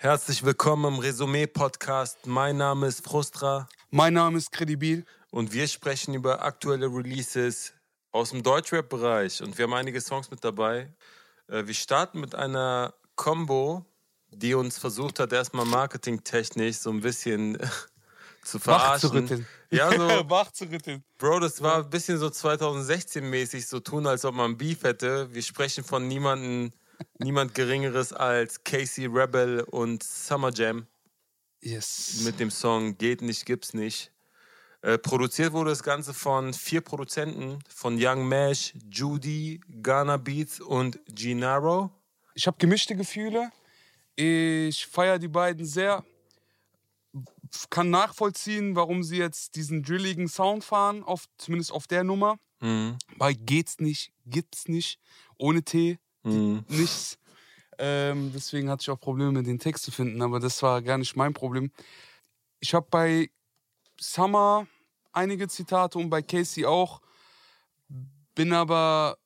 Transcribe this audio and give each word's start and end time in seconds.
Herzlich 0.00 0.44
willkommen 0.44 0.94
im 0.94 1.00
Resümee-Podcast. 1.00 2.26
Mein 2.26 2.56
Name 2.56 2.86
ist 2.86 3.04
Frustra 3.04 3.68
Mein 3.90 4.14
Name 4.14 4.38
ist 4.38 4.52
Credibil. 4.52 5.04
und 5.32 5.52
wir 5.52 5.66
sprechen 5.66 6.14
über 6.14 6.42
aktuelle 6.44 6.86
Releases 6.86 7.72
aus 8.12 8.30
dem 8.30 8.44
Deutschrap-Bereich. 8.44 9.42
Und 9.42 9.58
wir 9.58 9.64
haben 9.64 9.74
einige 9.74 10.00
Songs 10.00 10.30
mit 10.30 10.44
dabei. 10.44 10.94
Äh, 11.48 11.66
Wir 11.66 11.74
starten 11.74 12.20
mit 12.20 12.36
einer 12.36 12.94
Combo, 13.16 13.84
die 14.30 14.54
uns 14.54 14.78
versucht 14.78 15.18
hat, 15.18 15.32
erstmal 15.32 15.66
marketingtechnisch 15.66 16.76
so 16.76 16.90
ein 16.90 17.00
bisschen 17.00 17.58
zu 18.44 18.60
verarschen. 18.60 19.10
Wachzurütteln. 19.10 19.46
Ja, 19.72 19.90
so, 19.90 19.98
Wachzurütteln. 20.30 21.02
Bro, 21.18 21.40
das 21.40 21.60
war 21.60 21.78
ein 21.78 21.90
bisschen 21.90 22.18
so 22.18 22.28
2016-mäßig, 22.28 23.66
so 23.66 23.80
tun, 23.80 24.06
als 24.06 24.24
ob 24.24 24.36
man 24.36 24.56
Beef 24.56 24.84
hätte. 24.84 25.34
Wir 25.34 25.42
sprechen 25.42 25.82
von 25.82 26.06
niemanden, 26.06 26.72
niemand 27.18 27.54
Geringeres 27.54 28.12
als 28.12 28.62
Casey 28.64 29.06
Rebel 29.06 29.60
und 29.62 30.02
Summer 30.02 30.52
Jam 30.52 30.86
Yes. 31.60 32.20
mit 32.24 32.38
dem 32.40 32.50
Song 32.50 32.96
Geht 32.98 33.22
nicht, 33.22 33.46
gibt's 33.46 33.74
nicht. 33.74 34.12
Äh, 34.80 34.96
produziert 34.98 35.52
wurde 35.52 35.70
das 35.70 35.82
Ganze 35.82 36.14
von 36.14 36.54
vier 36.54 36.80
Produzenten, 36.80 37.58
von 37.68 37.96
Young 37.98 38.28
Mash, 38.28 38.74
Judy, 38.88 39.60
Ghana 39.82 40.18
Beats 40.18 40.60
und 40.60 41.00
Gennaro. 41.06 41.90
Ich 42.34 42.46
habe 42.46 42.58
gemischte 42.58 42.94
Gefühle. 42.94 43.50
Ich 44.14 44.86
feiere 44.86 45.18
die 45.18 45.28
beiden 45.28 45.64
sehr. 45.64 46.04
Kann 47.70 47.90
nachvollziehen, 47.90 48.76
warum 48.76 49.02
sie 49.02 49.16
jetzt 49.16 49.56
diesen 49.56 49.82
drilligen 49.82 50.28
Sound 50.28 50.62
fahren, 50.62 51.02
auf, 51.02 51.24
zumindest 51.38 51.72
auf 51.72 51.86
der 51.86 52.04
Nummer. 52.04 52.38
Mhm. 52.60 52.98
Weil 53.16 53.34
geht's 53.34 53.80
nicht, 53.80 54.12
gibt's 54.26 54.68
nicht. 54.68 55.00
Ohne 55.38 55.64
T, 55.64 55.98
Mhm. 56.22 56.64
nichts. 56.68 57.18
Ähm, 57.78 58.32
deswegen 58.34 58.68
hatte 58.68 58.82
ich 58.82 58.90
auch 58.90 58.98
Probleme, 58.98 59.42
den 59.42 59.58
Text 59.58 59.84
zu 59.84 59.92
finden, 59.92 60.20
aber 60.20 60.40
das 60.40 60.62
war 60.62 60.82
gar 60.82 60.98
nicht 60.98 61.14
mein 61.14 61.32
Problem. 61.32 61.70
Ich 62.60 62.74
habe 62.74 62.86
bei 62.90 63.30
Summer 64.00 64.66
einige 65.12 65.46
Zitate 65.48 65.98
und 65.98 66.10
bei 66.10 66.22
Casey 66.22 66.64
auch, 66.64 67.00
bin 68.34 68.52
aber 68.52 69.16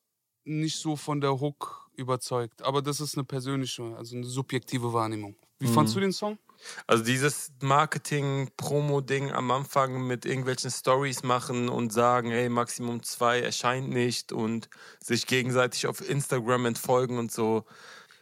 nicht 0.45 0.77
so 0.77 0.97
von 0.97 1.21
der 1.21 1.41
Hook 1.41 1.91
überzeugt. 1.97 2.63
Aber 2.63 2.83
das 2.83 3.01
ist 3.01 3.17
eine 3.17 3.25
persönliche, 3.25 3.97
also 3.97 4.17
eine 4.17 4.27
subjektive 4.27 4.93
Wahrnehmung. 4.93 5.37
Wie 5.59 5.69
fandst 5.69 5.95
du 5.95 6.01
den 6.01 6.13
Song? 6.13 6.39
Also 6.87 7.05
dieses 7.05 7.53
Marketing-Promo-Ding 7.61 9.33
am 9.33 9.51
Anfang 9.51 10.07
mit 10.07 10.25
irgendwelchen 10.25 10.71
Stories 10.71 11.23
machen 11.23 11.69
und 11.69 11.93
sagen, 11.93 12.31
hey, 12.31 12.49
Maximum 12.49 13.03
2 13.03 13.41
erscheint 13.41 13.89
nicht 13.89 14.33
und 14.33 14.69
sich 15.03 15.27
gegenseitig 15.27 15.87
auf 15.87 16.09
Instagram 16.09 16.67
entfolgen 16.67 17.19
und 17.19 17.33
so. 17.33 17.65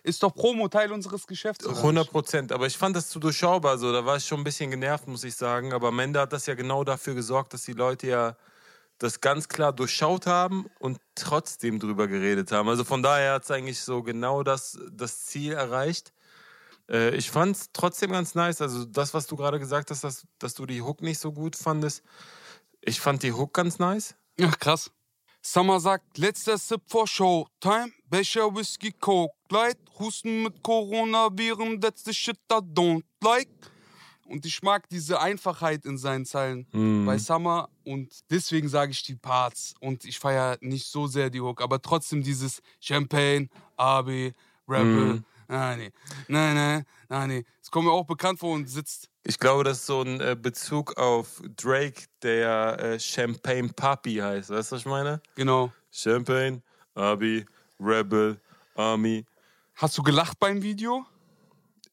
Ist 0.03 0.23
doch 0.23 0.35
Promo 0.35 0.69
Teil 0.69 0.93
unseres 0.93 1.27
Geschäfts. 1.27 1.67
oder 1.67 1.77
100 1.77 2.05
nicht? 2.05 2.13
Prozent. 2.13 2.53
Aber 2.53 2.67
ich 2.67 2.79
fand 2.79 2.97
das 2.97 3.09
zu 3.09 3.21
durchschaubar. 3.21 3.77
So. 3.79 3.93
Da 3.93 4.07
war 4.07 4.17
ich 4.17 4.25
schon 4.25 4.41
ein 4.41 4.45
bisschen 4.45 4.71
genervt, 4.71 5.07
muss 5.07 5.25
ich 5.25 5.35
sagen. 5.37 5.73
Aber 5.73 5.89
am 5.89 5.99
Ende 5.99 6.21
hat 6.21 6.33
das 6.33 6.47
ja 6.47 6.55
genau 6.55 6.85
dafür 6.85 7.15
gesorgt, 7.15 7.53
dass 7.53 7.65
die 7.65 7.75
Leute 7.75 8.07
ja 8.07 8.37
das 8.99 9.21
ganz 9.21 9.49
klar 9.49 9.73
durchschaut 9.73 10.27
haben 10.27 10.67
und 10.79 10.99
trotzdem 11.15 11.79
drüber 11.79 12.07
geredet 12.07 12.53
haben. 12.53 12.69
Also 12.69 12.85
von 12.85 13.03
daher 13.03 13.35
hat 13.35 13.45
es 13.45 13.51
eigentlich 13.51 13.81
so 13.81 14.03
genau 14.03 14.43
das, 14.43 14.79
das 14.91 15.25
Ziel 15.27 15.53
erreicht. 15.53 16.13
Äh, 16.91 17.15
ich 17.15 17.31
fand 17.31 17.57
es 17.57 17.71
trotzdem 17.73 18.13
ganz 18.13 18.35
nice. 18.35 18.61
Also 18.61 18.85
das, 18.85 19.15
was 19.15 19.27
du 19.27 19.37
gerade 19.37 19.59
gesagt 19.59 19.91
hast, 19.91 20.05
dass, 20.05 20.27
dass 20.39 20.55
du 20.55 20.67
die 20.67 20.83
Hook 20.83 21.03
nicht 21.03 21.19
so 21.19 21.33
gut 21.33 21.57
fandest. 21.57 22.03
Ich 22.81 23.01
fand 23.01 23.23
die 23.23 23.33
Hook 23.33 23.55
ganz 23.55 23.79
nice. 23.79 24.15
Ach, 24.41 24.59
krass. 24.59 24.91
Summer 25.43 25.81
sagt, 25.81 26.19
letzter 26.19 26.59
Sip 26.59 26.83
vor 26.87 27.07
Showtime. 27.07 27.93
Becher 28.09 28.55
Whisky 28.55 28.93
Coke 28.93 29.35
Light. 29.51 29.79
Husten 29.99 30.43
mit 30.43 30.63
Coronaviren, 30.63 31.81
that's 31.81 32.05
the 32.05 32.15
shit 32.15 32.39
I 32.51 32.57
don't 32.57 33.05
like. 33.23 33.49
Und 34.27 34.47
ich 34.47 34.63
mag 34.63 34.89
diese 34.89 35.21
Einfachheit 35.21 35.85
in 35.85 35.99
seinen 35.99 36.25
Zeilen 36.25 36.67
bei 37.05 37.19
Summer 37.19 37.69
und 37.85 38.15
deswegen 38.31 38.69
sage 38.69 38.93
ich 38.93 39.03
die 39.03 39.17
Parts. 39.17 39.75
Und 39.81 40.05
ich 40.05 40.19
feiere 40.21 40.57
nicht 40.61 40.87
so 40.87 41.09
sehr 41.09 41.31
die 41.31 41.41
Hook, 41.41 41.61
aber 41.61 41.83
trotzdem 41.83 42.23
dieses 42.23 42.63
Champagne, 42.81 43.49
AB, 43.77 44.33
Rebel. 44.69 45.25
Nein, 45.51 45.79
nee. 45.81 45.93
Nein, 46.29 46.55
nein, 46.55 46.85
nein, 47.09 47.29
nee. 47.29 47.45
Es 47.61 47.73
kommt 47.73 47.87
mir 47.87 47.93
auch 47.93 48.07
bekannt 48.07 48.39
vor 48.39 48.55
und 48.55 48.69
sitzt. 48.69 49.11
Ich 49.25 49.37
glaube, 49.37 49.65
das 49.65 49.79
ist 49.79 49.87
so 49.87 50.03
ein 50.03 50.21
äh, 50.21 50.37
Bezug 50.41 50.97
auf 50.97 51.43
Drake, 51.57 52.05
der 52.23 52.79
äh, 52.79 53.01
Champagne 53.01 53.69
Papi 53.69 54.15
heißt. 54.15 54.51
Weißt 54.51 54.71
du, 54.71 54.77
was 54.77 54.83
ich 54.83 54.87
meine? 54.87 55.21
Genau. 55.35 55.73
Champagne, 55.91 56.63
Abi, 56.95 57.45
Rebel, 57.81 58.41
Army. 58.77 59.27
Hast 59.75 59.99
du 59.99 60.05
gelacht 60.05 60.39
beim 60.39 60.63
Video? 60.63 61.05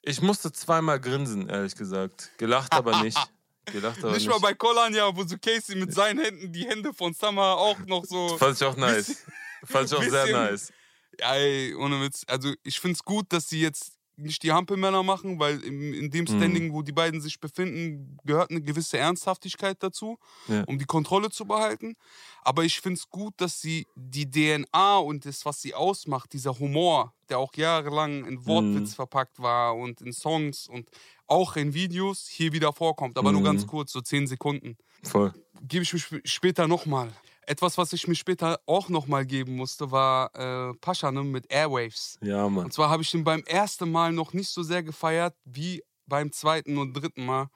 Ich 0.04 0.22
musste 0.22 0.52
zweimal 0.52 1.00
grinsen, 1.00 1.50
ehrlich 1.50 1.76
gesagt. 1.76 2.30
Gelacht 2.38 2.74
aber 2.74 3.02
nicht. 3.02 3.18
Gelacht 3.66 3.98
aber 4.04 4.14
Nicht 4.14 4.28
nicht. 4.28 4.30
mal 4.30 4.40
bei 4.40 4.54
Collan, 4.54 4.94
ja, 4.94 5.14
wo 5.14 5.24
so 5.26 5.36
Casey 5.38 5.76
mit 5.76 5.94
seinen 5.94 6.20
Händen 6.20 6.54
die 6.54 6.66
Hände 6.66 6.94
von 6.94 7.14
Summer 7.14 7.58
auch 7.58 7.80
noch 7.88 8.06
so. 8.06 8.38
Fand 8.38 8.56
ich 8.56 8.64
auch 8.66 8.78
nice. 8.78 9.24
Fand 9.66 9.92
ich 9.92 9.98
auch 9.98 10.04
sehr 10.10 10.32
nice. 10.32 10.72
Ey, 11.20 11.74
ohne 11.76 12.02
Witz. 12.02 12.24
Also, 12.28 12.54
ich 12.64 12.80
find's 12.80 13.04
gut, 13.04 13.26
dass 13.30 13.50
sie 13.50 13.62
jetzt 13.62 13.94
nicht 14.20 14.42
die 14.42 14.52
Hampelmänner 14.52 15.04
machen, 15.04 15.40
weil 15.40 15.60
in, 15.62 15.94
in 15.94 16.06
Mhm. 16.06 16.10
dem 16.12 16.26
Standing, 16.28 16.74
wo 16.74 16.82
die 16.82 16.92
beiden 16.92 17.22
sich 17.22 17.40
befinden, 17.40 18.18
gehört 18.24 18.50
eine 18.50 18.62
gewisse 18.62 18.98
Ernsthaftigkeit 18.98 19.78
dazu, 19.84 20.18
Ja. 20.48 20.64
um 20.64 20.80
die 20.80 20.86
Kontrolle 20.86 21.30
zu 21.30 21.46
behalten. 21.46 21.94
Aber 22.42 22.64
ich 22.64 22.82
find's 22.82 23.10
gut, 23.10 23.36
dass 23.38 23.62
sie 23.62 23.86
die 23.96 24.28
DNA 24.28 24.98
und 24.98 25.26
das, 25.26 25.46
was 25.46 25.62
sie 25.62 25.76
ausmacht, 25.76 26.34
dieser 26.34 26.58
Humor, 26.58 27.14
der 27.30 27.38
auch 27.38 27.54
jahrelang 27.56 28.26
in 28.26 28.44
Wortwitz 28.48 28.92
Mhm. 28.92 28.96
verpackt 28.96 29.40
war 29.40 29.76
und 29.76 30.02
in 30.02 30.14
Songs 30.14 30.68
und 30.68 30.90
auch 31.28 31.56
in 31.56 31.76
Videos, 31.76 32.28
hier 32.28 32.54
wieder 32.54 32.74
vorkommt. 32.74 33.20
Aber 33.20 33.32
nur 33.32 33.44
ganz 33.44 33.64
Mhm. 33.64 33.68
kurz, 33.68 33.92
so 33.92 34.02
zehn 34.02 34.26
Sekunden 34.26 34.78
Voll. 35.04 35.32
gebe 35.62 35.84
ich 35.84 35.94
mir 35.94 36.00
sp- 36.02 36.26
später 36.26 36.68
nochmal. 36.68 37.14
Etwas, 37.50 37.78
was 37.78 37.94
ich 37.94 38.10
mir 38.10 38.16
später 38.16 38.60
auch 38.66 38.90
nochmal 38.90 39.26
geben 39.26 39.56
musste, 39.56 39.90
war 39.90 40.36
äh, 40.36 40.74
Paschanem 40.80 41.32
mit 41.32 41.50
Airwaves. 41.50 42.20
Ja, 42.22 42.50
Mann. 42.50 42.66
Und 42.66 42.74
zwar 42.74 42.90
habe 42.90 43.04
ich 43.04 43.12
den 43.12 43.24
beim 43.24 43.42
ersten 43.46 43.90
Mal 43.90 44.12
noch 44.12 44.34
nicht 44.34 44.50
so 44.50 44.64
sehr 44.64 44.84
gefeiert 44.84 45.34
wie 45.46 45.82
beim 46.08 46.34
zweiten 46.34 46.78
und 46.78 46.94
dritten 46.94 47.26
Mal. 47.26 47.50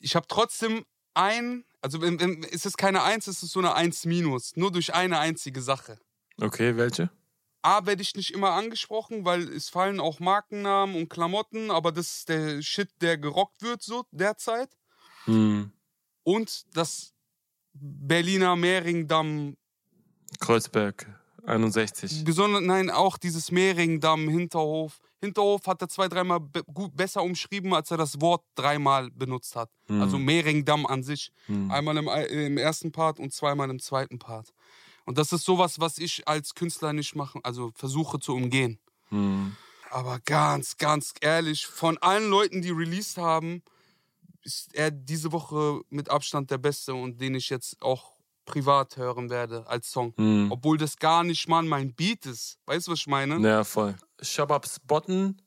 Ich 0.00 0.16
habe 0.16 0.26
trotzdem 0.26 0.84
ein, 1.14 1.64
also 1.80 2.00
wenn, 2.00 2.18
wenn, 2.18 2.42
es 2.42 2.66
ist 2.66 2.76
keine 2.76 3.04
Eins, 3.04 3.28
es 3.28 3.44
ist 3.44 3.52
so 3.52 3.60
eine 3.60 3.74
Eins 3.74 4.04
minus, 4.04 4.56
nur 4.56 4.72
durch 4.72 4.94
eine 4.94 5.20
einzige 5.20 5.62
Sache. 5.62 6.00
Okay, 6.40 6.76
welche? 6.76 7.08
A, 7.62 7.86
werde 7.86 8.02
ich 8.02 8.16
nicht 8.16 8.32
immer 8.32 8.50
angesprochen, 8.50 9.24
weil 9.24 9.42
es 9.42 9.68
fallen 9.68 10.00
auch 10.00 10.18
Markennamen 10.18 10.96
und 10.96 11.08
Klamotten, 11.08 11.70
aber 11.70 11.92
das 11.92 12.16
ist 12.16 12.28
der 12.30 12.62
Shit, 12.62 12.90
der 13.00 13.16
gerockt 13.16 13.62
wird 13.62 13.82
so 13.82 14.06
derzeit. 14.10 14.70
Hm. 15.26 15.70
Und 16.24 16.64
das 16.74 17.12
Berliner 17.72 18.56
Mehringdamm 18.56 19.56
Kreuzberg, 20.38 21.06
61. 21.44 22.24
Besonders, 22.24 22.62
nein, 22.62 22.90
auch 22.90 23.18
dieses 23.18 23.50
Mehringdamm, 23.50 24.28
Hinterhof. 24.28 25.00
Hinterhof 25.20 25.66
hat 25.66 25.82
er 25.82 25.88
zwei, 25.88 26.08
dreimal 26.08 26.40
be 26.40 26.62
gut, 26.64 26.96
besser 26.96 27.22
umschrieben, 27.22 27.74
als 27.74 27.90
er 27.90 27.96
das 27.96 28.20
Wort 28.20 28.42
dreimal 28.54 29.10
benutzt 29.10 29.56
hat. 29.56 29.70
Hm. 29.86 30.00
Also 30.00 30.18
Mehringdamm 30.18 30.86
an 30.86 31.02
sich. 31.02 31.32
Hm. 31.46 31.70
Einmal 31.70 31.96
im, 31.96 32.08
im 32.08 32.56
ersten 32.56 32.92
Part 32.92 33.18
und 33.18 33.32
zweimal 33.32 33.68
im 33.68 33.80
zweiten 33.80 34.18
Part. 34.18 34.54
Und 35.04 35.18
das 35.18 35.32
ist 35.32 35.44
sowas, 35.44 35.80
was 35.80 35.98
ich 35.98 36.26
als 36.28 36.54
Künstler 36.54 36.92
nicht 36.92 37.16
machen, 37.16 37.40
also 37.44 37.72
versuche 37.74 38.18
zu 38.18 38.34
umgehen. 38.34 38.78
Hm. 39.08 39.56
Aber 39.90 40.20
ganz, 40.20 40.76
ganz 40.78 41.12
ehrlich, 41.20 41.66
von 41.66 41.98
allen 41.98 42.30
Leuten, 42.30 42.62
die 42.62 42.70
released 42.70 43.18
haben, 43.18 43.62
ist 44.42 44.74
er 44.74 44.90
diese 44.90 45.32
Woche 45.32 45.80
mit 45.90 46.10
Abstand 46.10 46.50
der 46.50 46.58
Beste 46.58 46.94
und 46.94 47.20
den 47.20 47.34
ich 47.34 47.50
jetzt 47.50 47.80
auch 47.82 48.14
privat 48.44 48.96
hören 48.96 49.30
werde 49.30 49.66
als 49.68 49.90
Song. 49.90 50.12
Hm. 50.16 50.50
Obwohl 50.50 50.76
das 50.76 50.96
gar 50.96 51.24
nicht 51.24 51.48
mal 51.48 51.62
mein 51.62 51.94
Beat 51.94 52.26
ist. 52.26 52.58
Weißt 52.66 52.86
du, 52.86 52.92
was 52.92 53.00
ich 53.00 53.06
meine? 53.06 53.38
Ja, 53.46 53.64
voll. 53.64 53.94
Shabab 54.20 54.66
Spotten, 54.66 55.40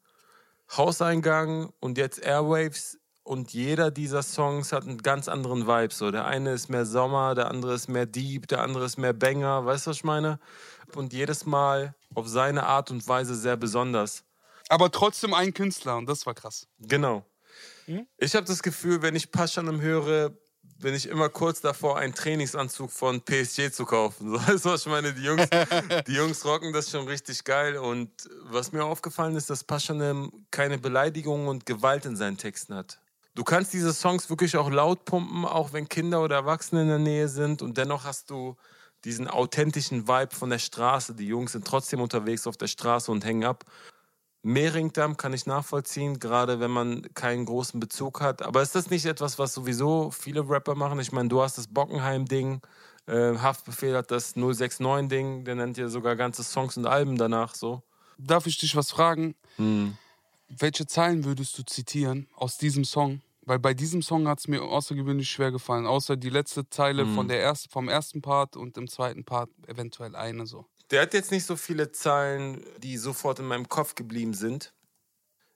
Hauseingang 0.75 1.71
und 1.79 1.97
jetzt 1.97 2.23
Airwaves. 2.23 2.97
Und 3.25 3.53
jeder 3.53 3.89
dieser 3.89 4.21
Songs 4.21 4.73
hat 4.73 4.83
einen 4.83 4.97
ganz 4.97 5.29
anderen 5.29 5.65
Vibe. 5.65 5.93
So, 5.93 6.11
der 6.11 6.25
eine 6.25 6.51
ist 6.51 6.69
mehr 6.69 6.85
Sommer, 6.85 7.35
der 7.35 7.49
andere 7.49 7.73
ist 7.73 7.87
mehr 7.87 8.05
Deep, 8.05 8.47
der 8.47 8.61
andere 8.61 8.85
ist 8.85 8.97
mehr 8.97 9.13
Banger. 9.13 9.65
Weißt 9.65 9.85
du, 9.85 9.91
was 9.91 9.97
ich 9.97 10.03
meine? 10.03 10.39
Und 10.93 11.13
jedes 11.13 11.45
Mal 11.45 11.95
auf 12.15 12.27
seine 12.27 12.65
Art 12.65 12.91
und 12.91 13.07
Weise 13.07 13.35
sehr 13.35 13.55
besonders. 13.55 14.25
Aber 14.67 14.91
trotzdem 14.91 15.33
ein 15.33 15.53
Künstler 15.53 15.97
und 15.97 16.07
das 16.07 16.25
war 16.25 16.33
krass. 16.33 16.67
Genau. 16.79 17.25
Hm? 17.85 18.07
Ich 18.17 18.35
habe 18.35 18.45
das 18.45 18.63
Gefühl, 18.63 19.01
wenn 19.01 19.15
ich 19.15 19.31
Paschanem 19.31 19.81
höre, 19.81 20.31
bin 20.83 20.93
ich 20.93 21.07
immer 21.07 21.29
kurz 21.29 21.61
davor, 21.61 21.97
einen 21.97 22.13
Trainingsanzug 22.13 22.91
von 22.91 23.21
PSG 23.21 23.71
zu 23.71 23.85
kaufen. 23.85 24.31
So, 24.33 24.37
weißt 24.37 24.65
du, 24.65 24.69
was 24.69 24.81
ich 24.81 24.91
meine? 24.91 25.13
Die 25.13 25.23
Jungs, 25.23 25.47
die 26.07 26.13
Jungs 26.13 26.45
rocken 26.45 26.73
das 26.73 26.89
schon 26.89 27.07
richtig 27.07 27.43
geil. 27.43 27.77
Und 27.77 28.11
was 28.43 28.71
mir 28.71 28.83
aufgefallen 28.83 29.35
ist, 29.35 29.49
dass 29.49 29.63
Paschanem 29.63 30.31
keine 30.51 30.77
Beleidigungen 30.77 31.47
und 31.47 31.65
Gewalt 31.65 32.05
in 32.05 32.15
seinen 32.15 32.37
Texten 32.37 32.75
hat. 32.75 32.99
Du 33.35 33.43
kannst 33.43 33.73
diese 33.73 33.93
Songs 33.93 34.29
wirklich 34.29 34.55
auch 34.57 34.69
laut 34.69 35.05
pumpen, 35.05 35.45
auch 35.45 35.73
wenn 35.73 35.89
Kinder 35.89 36.21
oder 36.21 36.35
Erwachsene 36.35 36.83
in 36.83 36.87
der 36.89 36.99
Nähe 36.99 37.27
sind. 37.27 37.61
Und 37.61 37.77
dennoch 37.77 38.03
hast 38.03 38.29
du 38.29 38.55
diesen 39.05 39.27
authentischen 39.27 40.07
Vibe 40.07 40.35
von 40.35 40.49
der 40.49 40.59
Straße. 40.59 41.15
Die 41.15 41.27
Jungs 41.27 41.53
sind 41.53 41.65
trotzdem 41.65 41.99
unterwegs 41.99 42.45
auf 42.45 42.57
der 42.57 42.67
Straße 42.67 43.11
und 43.11 43.25
hängen 43.25 43.43
ab. 43.43 43.65
Mehringdamm 44.43 45.15
kann 45.17 45.33
ich 45.33 45.45
nachvollziehen, 45.45 46.19
gerade 46.19 46.59
wenn 46.59 46.69
man 46.71 47.01
keinen 47.13 47.45
großen 47.45 47.79
Bezug 47.79 48.19
hat. 48.21 48.41
Aber 48.41 48.61
ist 48.61 48.75
das 48.75 48.89
nicht 48.89 49.05
etwas, 49.05 49.39
was 49.39 49.53
sowieso 49.53 50.11
viele 50.11 50.47
Rapper 50.47 50.75
machen? 50.75 50.99
Ich 50.99 51.13
meine, 51.13 51.29
du 51.29 51.41
hast 51.41 51.57
das 51.57 51.67
Bockenheim-Ding, 51.67 52.61
äh, 53.07 53.37
Haftbefehl 53.37 53.95
hat 53.95 54.11
das 54.11 54.35
069-Ding, 54.35 55.45
der 55.45 55.55
nennt 55.55 55.77
ja 55.77 55.87
sogar 55.87 56.15
ganze 56.17 56.43
Songs 56.43 56.75
und 56.77 56.85
Alben 56.85 57.17
danach 57.17 57.55
so. 57.55 57.83
Darf 58.17 58.45
ich 58.45 58.57
dich 58.57 58.75
was 58.75 58.91
fragen? 58.91 59.33
Hm. 59.55 59.97
Welche 60.49 60.85
Zeilen 60.85 61.23
würdest 61.23 61.57
du 61.57 61.63
zitieren 61.63 62.27
aus 62.35 62.57
diesem 62.57 62.83
Song? 62.83 63.21
Weil 63.45 63.59
bei 63.59 63.73
diesem 63.73 64.01
Song 64.01 64.27
hat 64.27 64.39
es 64.39 64.47
mir 64.47 64.61
außergewöhnlich 64.61 65.29
schwer 65.29 65.51
gefallen, 65.51 65.85
außer 65.85 66.15
die 66.15 66.29
letzte 66.29 66.69
Zeile 66.69 67.05
Mhm. 67.05 67.15
von 67.15 67.27
der 67.27 67.39
erst, 67.39 67.71
vom 67.71 67.89
ersten 67.89 68.21
Part 68.21 68.55
und 68.55 68.77
im 68.77 68.87
zweiten 68.87 69.25
Part 69.25 69.49
eventuell 69.67 70.15
eine 70.15 70.45
so. 70.45 70.65
Der 70.93 71.01
hat 71.01 71.15
jetzt 71.15 71.31
nicht 71.31 71.47
so 71.47 71.55
viele 71.55 71.91
Zeilen, 71.91 72.63
die 72.77 72.97
sofort 72.97 73.39
in 73.39 73.45
meinem 73.45 73.67
Kopf 73.67 73.95
geblieben 73.95 74.35
sind. 74.35 74.75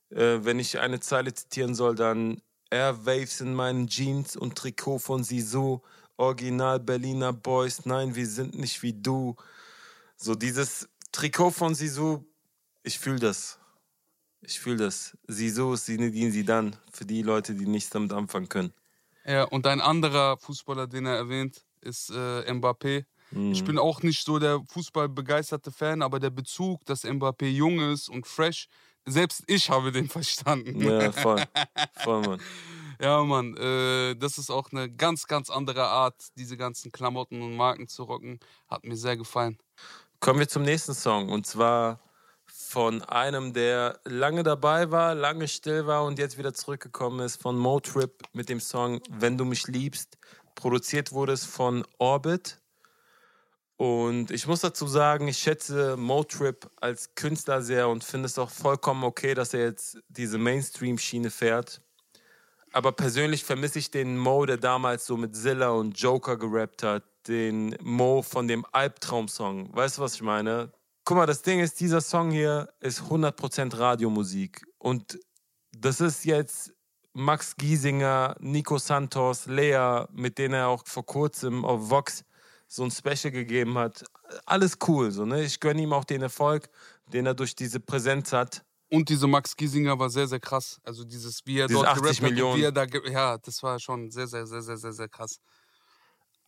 Äh, 0.10 0.40
wenn 0.42 0.58
ich 0.58 0.80
eine 0.80 1.00
Zeile 1.00 1.32
zitieren 1.32 1.76
soll, 1.76 1.94
dann 1.94 2.42
Air 2.72 3.06
Waves 3.06 3.40
in 3.42 3.54
meinen 3.54 3.88
Jeans 3.88 4.36
und 4.36 4.56
Trikot 4.56 4.98
von 4.98 5.24
Sisu, 5.24 5.82
Original 6.18 6.80
Berliner 6.80 7.34
Boys, 7.34 7.86
nein, 7.86 8.16
wir 8.16 8.26
sind 8.26 8.58
nicht 8.58 8.82
wie 8.82 8.94
du. 8.94 9.36
So 10.16 10.34
dieses 10.34 10.90
Trikot 11.12 11.52
von 11.52 11.76
Sisu, 11.76 12.26
ich 12.82 12.98
fühle 12.98 13.20
das. 13.20 13.60
Ich 14.42 14.60
fühle 14.60 14.78
das. 14.78 15.16
Sisu 15.28 15.74
ist 15.74 15.86
Zinedine 15.86 16.32
Zidane, 16.32 16.72
für 16.92 17.06
die 17.06 17.22
Leute, 17.22 17.54
die 17.54 17.68
nichts 17.68 17.92
damit 17.92 18.12
anfangen 18.12 18.50
können. 18.50 18.74
Ja, 19.24 19.44
und 19.44 19.68
ein 19.68 19.82
anderer 19.82 20.40
Fußballer, 20.40 20.88
den 20.88 21.06
er 21.06 21.16
erwähnt, 21.16 21.64
ist 21.82 22.10
äh, 22.10 22.52
Mbappé. 22.52 23.06
Mhm. 23.32 23.52
Ich 23.52 23.64
bin 23.64 23.78
auch 23.78 24.02
nicht 24.04 24.26
so 24.26 24.40
der 24.40 24.62
fußballbegeisterte 24.68 25.72
Fan, 25.72 26.02
aber 26.02 26.20
der 26.20 26.30
Bezug, 26.30 26.86
dass 26.86 27.04
Mbappé 27.04 27.48
jung 27.48 27.80
ist 27.80 28.10
und 28.10 28.28
fresh, 28.28 28.68
selbst 29.06 29.44
ich 29.48 29.70
habe 29.70 29.92
den 29.92 30.10
verstanden. 30.10 30.82
Ja, 30.82 31.12
voll. 31.12 31.44
Voll, 32.04 32.22
Mann. 32.22 32.42
Ja, 33.00 33.24
Mann, 33.24 33.56
äh, 33.58 34.16
das 34.16 34.40
ist 34.40 34.50
auch 34.50 34.72
eine 34.72 34.90
ganz, 34.90 35.28
ganz 35.28 35.52
andere 35.52 35.84
Art, 35.84 36.16
diese 36.36 36.58
ganzen 36.58 36.92
Klamotten 36.92 37.44
und 37.44 37.56
Marken 37.56 37.88
zu 37.88 38.02
rocken. 38.02 38.40
Hat 38.68 38.84
mir 38.86 38.96
sehr 38.96 39.16
gefallen. 39.16 39.60
Kommen 40.20 40.40
wir 40.40 40.48
zum 40.48 40.64
nächsten 40.64 40.96
Song 40.96 41.30
und 41.30 41.46
zwar 41.46 42.00
von 42.48 43.04
einem, 43.04 43.54
der 43.54 44.00
lange 44.06 44.42
dabei 44.42 44.90
war, 44.90 45.14
lange 45.14 45.48
still 45.48 45.86
war 45.86 46.06
und 46.06 46.18
jetzt 46.18 46.40
wieder 46.40 46.54
zurückgekommen 46.54 47.20
ist, 47.20 47.40
von 47.40 47.56
Motrip 47.58 48.24
mit 48.34 48.50
dem 48.50 48.60
Song 48.60 49.00
Wenn 49.10 49.38
du 49.38 49.46
mich 49.46 49.68
liebst. 49.68 50.18
Produziert 50.56 51.12
wurde 51.12 51.34
es 51.34 51.46
von 51.46 51.86
Orbit. 52.00 52.60
Und 53.78 54.32
ich 54.32 54.48
muss 54.48 54.62
dazu 54.62 54.88
sagen, 54.88 55.28
ich 55.28 55.38
schätze 55.38 55.98
Motrip 55.98 56.70
als 56.82 57.14
Künstler 57.14 57.62
sehr 57.62 57.88
und 57.90 58.04
finde 58.04 58.26
es 58.26 58.40
auch 58.40 58.50
vollkommen 58.50 59.04
okay, 59.04 59.36
dass 59.36 59.54
er 59.54 59.66
jetzt 59.66 60.00
diese 60.10 60.40
Mainstream-Schiene 60.40 61.30
fährt. 61.30 61.82
Aber 62.74 62.92
persönlich 62.92 63.44
vermisse 63.44 63.78
ich 63.80 63.92
den 63.92 64.18
Mo, 64.18 64.46
der 64.46 64.58
damals 64.58 65.06
so 65.06 65.16
mit 65.16 65.36
Zilla 65.36 65.70
und 65.70 66.00
Joker 66.00 66.38
gerappt 66.38 66.84
hat. 66.84 67.04
Den 67.28 67.78
Mo 67.82 68.24
von 68.24 68.48
dem 68.48 68.66
Albtraum-Song. 68.72 69.76
Weißt 69.76 69.98
du, 69.98 70.02
was 70.02 70.16
ich 70.16 70.22
meine? 70.24 70.72
Guck 71.06 71.18
mal, 71.18 71.26
das 71.26 71.44
Ding 71.44 71.60
ist, 71.60 71.80
dieser 71.80 72.02
Song 72.02 72.32
hier 72.32 72.70
ist 72.80 73.02
100% 73.02 73.78
Radiomusik. 73.78 74.66
Und 74.80 75.20
das 75.72 76.02
ist 76.02 76.26
jetzt 76.26 76.74
Max 77.14 77.56
Giesinger, 77.56 78.36
Nico 78.40 78.78
Santos, 78.80 79.46
Lea, 79.46 80.06
mit 80.12 80.38
denen 80.38 80.56
er 80.56 80.68
auch 80.68 80.84
vor 80.86 81.06
kurzem 81.06 81.64
auf 81.64 81.90
Vox 81.90 82.24
so 82.68 82.84
ein 82.84 82.92
Special 82.92 83.32
gegeben 83.32 83.78
hat. 83.78 84.04
Alles 84.46 84.78
cool, 84.88 85.12
so, 85.12 85.26
ne? 85.26 85.44
Ich 85.44 85.60
gönne 85.60 85.82
ihm 85.82 85.94
auch 85.94 86.04
den 86.04 86.22
Erfolg, 86.22 86.70
den 87.14 87.26
er 87.26 87.34
durch 87.34 87.56
diese 87.56 87.80
Präsenz 87.80 88.34
hat. 88.34 88.64
Und 88.90 89.10
diese 89.10 89.28
Max 89.28 89.56
Giesinger 89.56 90.00
war 90.00 90.10
sehr, 90.10 90.28
sehr 90.28 90.40
krass. 90.40 90.80
Also 90.84 91.04
dieses, 91.04 91.46
wie 91.46 91.60
er 91.60 91.68
Diese 91.68 91.80
dort 91.80 91.90
80 91.90 92.02
gerappt 92.02 92.18
hat 92.18 92.24
und 92.24 92.30
Millionen. 92.30 92.58
wie 92.60 92.64
er 92.64 92.72
da, 92.72 92.86
ja, 93.10 93.38
das 93.38 93.64
war 93.64 93.80
schon 93.80 94.12
sehr, 94.12 94.28
sehr, 94.28 94.46
sehr, 94.48 94.62
sehr, 94.62 94.78
sehr, 94.78 94.94
sehr 94.94 95.10
krass. 95.10 95.40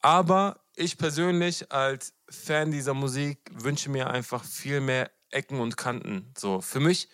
Aber 0.02 0.62
ich 0.76 0.98
persönlich 0.98 1.72
als 1.72 2.14
Fan 2.30 2.72
dieser 2.72 2.94
Musik 2.94 3.40
wünsche 3.52 3.90
mir 3.90 4.10
einfach 4.10 4.44
viel 4.44 4.80
mehr 4.80 5.12
Ecken 5.32 5.60
und 5.60 5.76
Kanten. 5.76 6.34
So, 6.38 6.62
für 6.62 6.80
mich 6.80 7.10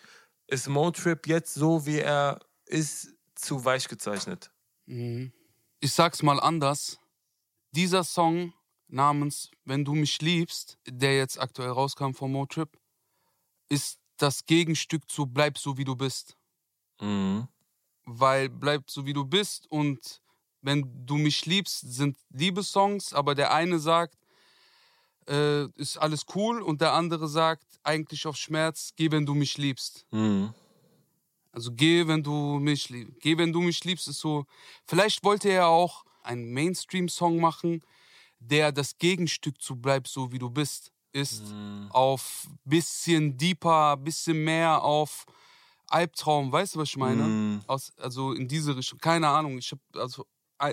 ist 0.46 0.68
Motrip 0.68 1.26
jetzt 1.26 1.54
so, 1.54 1.84
wie 1.86 1.98
er 1.98 2.38
ist, 2.66 3.12
zu 3.34 3.64
weich 3.64 3.88
gezeichnet. 3.88 4.50
Mhm. 4.86 5.32
Ich 5.80 5.92
sag's 5.92 6.22
mal 6.22 6.40
anders. 6.40 6.98
Dieser 7.72 8.04
Song 8.04 8.54
namens 8.88 9.50
Wenn 9.64 9.84
du 9.84 9.94
mich 9.94 10.20
liebst, 10.20 10.78
der 10.86 11.16
jetzt 11.16 11.40
aktuell 11.40 11.70
rauskam 11.70 12.12
von 12.12 12.32
Motrip, 12.32 12.78
ist 13.68 13.98
das 14.16 14.46
Gegenstück 14.46 15.10
zu 15.10 15.26
Bleib 15.26 15.58
so 15.58 15.76
wie 15.76 15.84
du 15.84 15.96
bist. 15.96 16.36
Mhm. 17.00 17.48
Weil 18.04 18.48
Bleib 18.48 18.90
so 18.90 19.04
wie 19.04 19.12
du 19.12 19.24
bist 19.24 19.70
und 19.70 20.22
Wenn 20.62 21.06
du 21.06 21.16
mich 21.16 21.46
liebst 21.46 21.92
sind 21.92 22.16
Liebessongs, 22.30 23.12
aber 23.12 23.34
der 23.34 23.52
eine 23.52 23.78
sagt, 23.78 24.16
äh, 25.28 25.66
ist 25.72 25.96
alles 25.96 26.24
cool 26.34 26.62
und 26.62 26.80
der 26.80 26.92
andere 26.92 27.28
sagt 27.28 27.64
eigentlich 27.82 28.26
auf 28.26 28.36
Schmerz, 28.36 28.92
geh, 28.96 29.10
wenn 29.10 29.26
du 29.26 29.34
mich 29.34 29.58
liebst. 29.58 30.06
Mhm. 30.10 30.52
Also 31.52 31.72
geh, 31.72 32.06
wenn 32.06 32.22
du 32.22 32.58
mich 32.58 32.90
liebst. 32.90 33.20
Geh, 33.20 33.38
wenn 33.38 33.52
du 33.52 33.60
mich 33.60 33.82
liebst, 33.84 34.08
ist 34.08 34.20
so. 34.20 34.44
Vielleicht 34.86 35.24
wollte 35.24 35.48
er 35.48 35.68
auch 35.68 36.04
einen 36.22 36.52
Mainstream-Song 36.52 37.40
machen, 37.40 37.82
der 38.38 38.72
das 38.72 38.98
Gegenstück 38.98 39.60
zu 39.60 39.76
Bleib 39.76 40.08
so 40.08 40.32
wie 40.32 40.38
du 40.38 40.50
bist 40.50 40.92
ist. 41.12 41.44
Mhm. 41.44 41.88
Auf 41.90 42.46
bisschen 42.64 43.36
deeper, 43.36 43.96
bisschen 43.96 44.44
mehr 44.44 44.82
auf 44.82 45.26
Albtraum. 45.88 46.52
Weißt 46.52 46.74
du, 46.74 46.80
was 46.80 46.90
ich 46.90 46.96
meine? 46.96 47.22
Mhm. 47.22 47.60
Aus, 47.66 47.92
also 47.98 48.32
in 48.32 48.48
diese 48.48 48.76
Richtung. 48.76 48.98
Keine 48.98 49.28
Ahnung. 49.28 49.58
Ich 49.58 49.72
habe 49.72 49.80
also, 50.00 50.26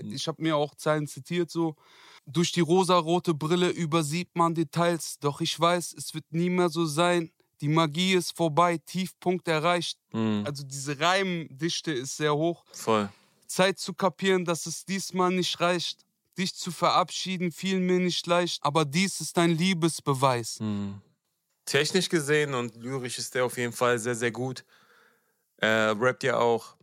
ich 0.04 0.27
hab 0.27 0.39
mir 0.39 0.56
auch 0.57 0.75
Zeilen 0.75 1.07
zitiert 1.07 1.50
so. 1.50 1.75
Durch 2.25 2.51
die 2.51 2.62
rosarote 2.62 3.33
Brille 3.33 3.69
übersieht 3.69 4.30
man 4.33 4.56
Details, 4.56 5.19
doch 5.19 5.42
ich 5.42 5.59
weiß, 5.59 5.94
es 5.94 6.13
wird 6.13 6.25
nie 6.31 6.50
mehr 6.50 6.69
so 6.69 6.86
sein. 6.86 7.31
Die 7.59 7.68
Magie 7.68 8.13
ist 8.13 8.36
vorbei, 8.36 8.77
Tiefpunkt 8.77 9.48
erreicht. 9.48 10.00
Mhm. 10.13 10.44
Also 10.45 10.63
diese 10.63 11.00
Reimdichte 11.00 11.92
ist 11.92 12.18
sehr 12.18 12.36
hoch. 12.36 12.63
Voll. 12.71 13.09
Zeit 13.48 13.77
zu 13.77 13.94
kapieren, 13.94 14.45
dass 14.45 14.66
es 14.66 14.86
diesmal 14.86 15.31
nicht 15.31 15.59
reicht. 15.59 16.06
Dich 16.38 16.56
zu 16.56 16.71
verabschieden 16.71 17.51
fiel 17.51 17.80
mir 17.80 18.00
nicht 18.00 18.25
leicht, 18.25 18.63
aber 18.63 18.85
dies 18.85 19.21
ist 19.21 19.38
ein 19.38 19.51
Liebesbeweis. 19.51 20.59
Mhm. 20.59 21.01
Technisch 21.65 22.09
gesehen 22.09 22.53
und 22.53 22.75
lyrisch 22.75 23.18
ist 23.19 23.35
der 23.35 23.45
auf 23.45 23.57
jeden 23.57 23.74
Fall 23.74 24.00
sehr, 24.00 24.15
sehr 24.15 24.31
gut. 24.31 24.65
Er 25.57 25.95
rappt 26.00 26.24
ja 26.24 26.38
auch, 26.38 26.75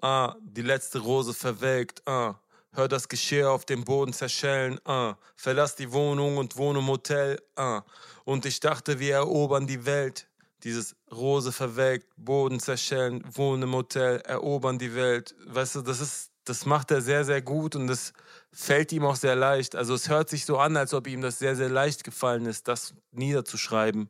ah, 0.00 0.36
die 0.42 0.62
letzte 0.62 1.00
Rose 1.00 1.34
verwelkt, 1.34 2.06
ah, 2.06 2.40
hör 2.72 2.86
das 2.86 3.08
Geschirr 3.08 3.50
auf 3.50 3.64
dem 3.64 3.84
Boden 3.84 4.12
zerschellen, 4.12 4.78
ah, 4.84 5.16
verlass 5.34 5.74
die 5.74 5.90
Wohnung 5.90 6.36
und 6.36 6.56
wohne 6.56 6.78
im 6.78 6.86
Hotel, 6.86 7.42
ah, 7.56 7.82
und 8.24 8.46
ich 8.46 8.60
dachte, 8.60 9.00
wir 9.00 9.14
erobern 9.14 9.66
die 9.66 9.86
Welt. 9.86 10.28
Dieses 10.64 10.96
Rose 11.10 11.52
verwelkt, 11.52 12.08
Boden 12.16 12.60
zerschellen, 12.60 13.22
wohnen 13.26 13.62
im 13.62 13.74
Hotel, 13.74 14.18
erobern 14.20 14.78
die 14.78 14.94
Welt. 14.94 15.34
Weißt 15.46 15.76
du, 15.76 15.82
das 15.82 16.00
ist, 16.00 16.27
das 16.48 16.66
macht 16.66 16.90
er 16.90 17.00
sehr, 17.00 17.24
sehr 17.24 17.42
gut 17.42 17.76
und 17.76 17.86
das 17.86 18.12
fällt 18.52 18.92
ihm 18.92 19.04
auch 19.04 19.16
sehr 19.16 19.36
leicht. 19.36 19.76
Also 19.76 19.94
es 19.94 20.08
hört 20.08 20.28
sich 20.28 20.44
so 20.44 20.58
an, 20.58 20.76
als 20.76 20.94
ob 20.94 21.06
ihm 21.06 21.20
das 21.20 21.38
sehr, 21.38 21.56
sehr 21.56 21.68
leicht 21.68 22.04
gefallen 22.04 22.46
ist, 22.46 22.68
das 22.68 22.94
niederzuschreiben. 23.12 24.08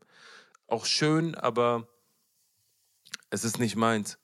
Auch 0.66 0.84
schön, 0.84 1.34
aber 1.34 1.88
es 3.30 3.44
ist 3.44 3.58
nicht 3.58 3.76
meins. 3.76 4.18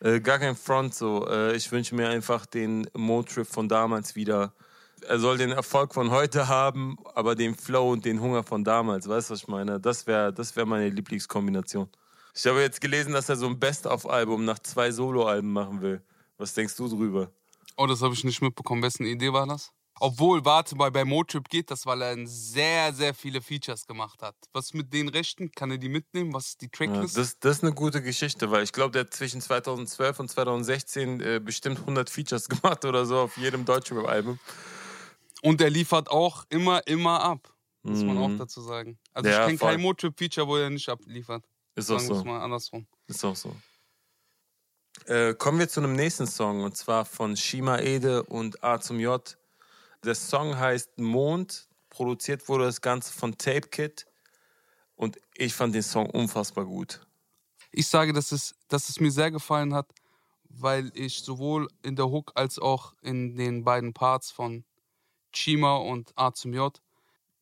Äh, 0.00 0.20
gar 0.20 0.38
kein 0.38 0.56
Front 0.56 0.94
so. 0.94 1.28
Äh, 1.28 1.54
ich 1.56 1.70
wünsche 1.70 1.94
mir 1.94 2.08
einfach 2.08 2.46
den 2.46 2.88
Motrip 2.94 3.46
von 3.46 3.68
damals 3.68 4.16
wieder. 4.16 4.52
Er 5.02 5.18
soll 5.18 5.38
den 5.38 5.50
Erfolg 5.50 5.94
von 5.94 6.10
heute 6.10 6.48
haben, 6.48 6.96
aber 7.14 7.34
den 7.34 7.54
Flow 7.54 7.90
und 7.90 8.04
den 8.04 8.20
Hunger 8.20 8.44
von 8.44 8.64
damals. 8.64 9.08
Weißt 9.08 9.30
du, 9.30 9.34
was 9.34 9.40
ich 9.40 9.48
meine? 9.48 9.80
Das 9.80 10.06
wäre 10.06 10.32
das 10.32 10.54
wär 10.56 10.66
meine 10.66 10.88
Lieblingskombination. 10.88 11.88
Ich 12.34 12.46
habe 12.46 12.60
jetzt 12.60 12.80
gelesen, 12.80 13.12
dass 13.12 13.28
er 13.28 13.36
so 13.36 13.46
ein 13.46 13.58
Best-of-Album 13.58 14.44
nach 14.44 14.58
zwei 14.58 14.90
Soloalben 14.90 15.52
machen 15.52 15.82
will. 15.82 16.02
Was 16.38 16.54
denkst 16.54 16.76
du 16.76 16.88
drüber? 16.88 17.30
Oh, 17.76 17.86
das 17.86 18.02
habe 18.02 18.14
ich 18.14 18.24
nicht 18.24 18.42
mitbekommen. 18.42 18.82
Wessen 18.82 19.06
Idee 19.06 19.32
war 19.32 19.46
das? 19.46 19.70
Obwohl, 20.00 20.44
warte 20.44 20.74
mal, 20.74 20.90
bei 20.90 21.04
Motrip 21.04 21.48
geht 21.48 21.70
das, 21.70 21.86
weil 21.86 22.02
er 22.02 22.16
sehr, 22.26 22.92
sehr 22.92 23.14
viele 23.14 23.40
Features 23.40 23.86
gemacht 23.86 24.20
hat. 24.22 24.34
Was 24.52 24.72
mit 24.74 24.92
den 24.92 25.08
Rechten? 25.08 25.52
Kann 25.52 25.70
er 25.70 25.78
die 25.78 25.88
mitnehmen? 25.88 26.32
Was 26.32 26.48
ist 26.48 26.60
die 26.62 26.66
Ja, 26.66 26.70
Tracklist? 26.72 27.16
das, 27.16 27.38
das 27.38 27.58
ist 27.58 27.62
eine 27.62 27.72
gute 27.74 28.02
Geschichte, 28.02 28.50
weil 28.50 28.64
ich 28.64 28.72
glaube, 28.72 28.92
der 28.92 29.02
hat 29.02 29.14
zwischen 29.14 29.40
2012 29.40 30.18
und 30.18 30.28
2016 30.28 31.20
äh, 31.20 31.40
bestimmt 31.44 31.78
100 31.80 32.10
Features 32.10 32.48
gemacht 32.48 32.84
oder 32.84 33.06
so 33.06 33.18
auf 33.20 33.36
jedem 33.36 33.64
Deutschrap-Album. 33.64 34.38
Und 35.42 35.60
er 35.60 35.70
liefert 35.70 36.10
auch 36.10 36.44
immer, 36.48 36.86
immer 36.86 37.20
ab. 37.22 37.52
Muss 37.84 38.04
man 38.04 38.16
auch 38.16 38.28
Mhm. 38.28 38.38
dazu 38.38 38.60
sagen. 38.62 38.98
Also 39.12 39.28
Ja, 39.28 39.40
ich 39.40 39.58
kenne 39.58 39.58
kein 39.72 39.80
Motrip-Feature, 39.80 40.46
wo 40.46 40.56
er 40.56 40.70
nicht 40.70 40.88
abliefert. 40.88 41.44
Ist 41.74 41.90
auch 41.90 41.98
Sagen 41.98 42.08
wir 42.10 42.16
es 42.16 42.22
so. 42.22 42.24
mal 42.28 42.40
andersrum. 42.40 42.86
Ist 43.08 43.24
auch 43.24 43.36
so. 43.36 43.54
Äh, 45.06 45.34
kommen 45.34 45.58
wir 45.58 45.68
zu 45.68 45.80
einem 45.80 45.94
nächsten 45.94 46.26
Song 46.26 46.62
und 46.62 46.76
zwar 46.76 47.04
von 47.04 47.36
Shima 47.36 47.78
Ede 47.78 48.22
und 48.22 48.62
A 48.62 48.80
zum 48.80 49.00
J. 49.00 49.36
Der 50.04 50.14
Song 50.14 50.56
heißt 50.56 50.98
Mond. 50.98 51.68
Produziert 51.90 52.48
wurde 52.48 52.64
das 52.64 52.80
Ganze 52.80 53.12
von 53.12 53.36
Tape 53.36 53.68
Kid 53.68 54.06
und 54.96 55.18
ich 55.34 55.52
fand 55.52 55.74
den 55.74 55.82
Song 55.82 56.08
unfassbar 56.08 56.64
gut. 56.64 57.04
Ich 57.70 57.88
sage, 57.88 58.12
dass 58.12 58.32
es, 58.32 58.54
dass 58.68 58.88
es 58.88 59.00
mir 59.00 59.10
sehr 59.10 59.30
gefallen 59.30 59.74
hat, 59.74 59.92
weil 60.48 60.90
ich 60.94 61.18
sowohl 61.20 61.68
in 61.82 61.96
der 61.96 62.06
Hook 62.06 62.32
als 62.34 62.58
auch 62.58 62.94
in 63.02 63.36
den 63.36 63.64
beiden 63.64 63.92
Parts 63.92 64.30
von 64.30 64.64
Chima 65.32 65.76
und 65.76 66.12
A 66.16 66.32
zum 66.32 66.54
J 66.54 66.80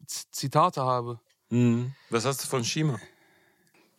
Zitate 0.07 0.83
habe. 0.83 1.21
Mhm. 1.51 1.95
Was 2.09 2.25
hast 2.25 2.43
du 2.43 2.49
von 2.49 2.65
Shima? 2.65 2.99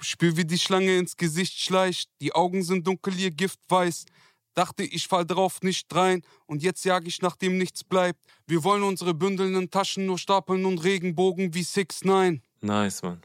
Spür, 0.01 0.35
wie 0.37 0.45
die 0.45 0.59
Schlange 0.59 0.97
ins 0.97 1.15
Gesicht 1.15 1.59
schleicht. 1.59 2.09
Die 2.21 2.33
Augen 2.33 2.63
sind 2.63 2.85
dunkel, 2.87 3.17
ihr 3.19 3.31
Gift 3.31 3.59
weiß. 3.69 4.05
Dachte, 4.53 4.83
ich 4.83 5.07
fall 5.07 5.25
drauf 5.25 5.61
nicht 5.61 5.93
rein. 5.95 6.23
Und 6.45 6.61
jetzt 6.61 6.83
jag 6.83 7.07
ich, 7.07 7.21
nachdem 7.21 7.57
nichts 7.57 7.83
bleibt. 7.83 8.19
Wir 8.47 8.63
wollen 8.63 8.83
unsere 8.83 9.13
bündelnden 9.13 9.69
Taschen 9.69 10.05
nur 10.05 10.17
stapeln 10.17 10.65
und 10.65 10.79
Regenbogen 10.79 11.53
wie 11.53 11.63
6 11.63 12.03
9 12.03 12.41
Nice, 12.61 13.01
Mann. 13.01 13.21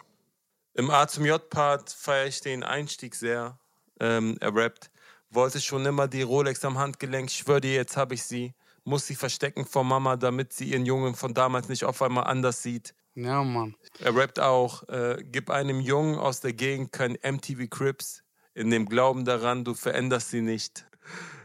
Im 0.75 0.91
A 0.91 1.09
zum 1.09 1.27
J-Part 1.27 1.91
feiere 1.91 2.27
ich 2.27 2.41
den 2.41 2.63
Einstieg 2.63 3.15
sehr. 3.15 3.59
Ähm, 4.01 4.37
er 4.41 4.55
rappt. 4.55 4.91
Wollte 5.31 5.61
schon 5.61 5.85
immer 5.85 6.09
die 6.09 6.23
Rolex 6.23 6.65
am 6.65 6.79
Handgelenk, 6.79 7.31
schwör 7.31 7.61
dir, 7.61 7.75
jetzt 7.75 7.97
hab 7.97 8.13
ich 8.13 8.23
sie. 8.23 8.55
Muss 8.85 9.07
sie 9.07 9.17
verstecken 9.17 9.67
vor 9.67 9.85
Mama, 9.85 10.17
damit 10.17 10.53
sie 10.53 10.71
ihren 10.71 10.87
Jungen 10.87 11.15
von 11.15 11.35
damals 11.35 11.69
nicht 11.69 11.85
auf 11.85 12.01
einmal 12.03 12.25
anders 12.25 12.63
sieht. 12.63 12.95
Ja, 13.17 13.43
Mann. 13.43 13.75
Er 13.99 14.15
rappt 14.15 14.39
auch, 14.39 14.87
äh, 14.91 15.25
gib 15.25 15.49
einem 15.49 15.81
Jungen 15.81 16.19
aus 16.19 16.41
der 16.41 16.53
Gegend 16.53 16.93
kein 16.93 17.17
MTV 17.23 17.67
Crips, 17.71 18.23
in 18.53 18.71
dem 18.71 18.87
Glauben 18.87 19.25
daran, 19.25 19.65
du 19.65 19.73
veränderst 19.73 20.31
sie 20.31 20.43
nicht. 20.43 20.87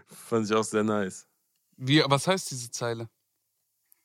Fand 0.06 0.50
ich 0.50 0.54
auch 0.56 0.66
sehr 0.66 0.84
nice. 0.84 1.28
Wie, 1.78 2.04
was 2.06 2.28
heißt 2.28 2.52
diese 2.52 2.72
Zeile? 2.72 3.10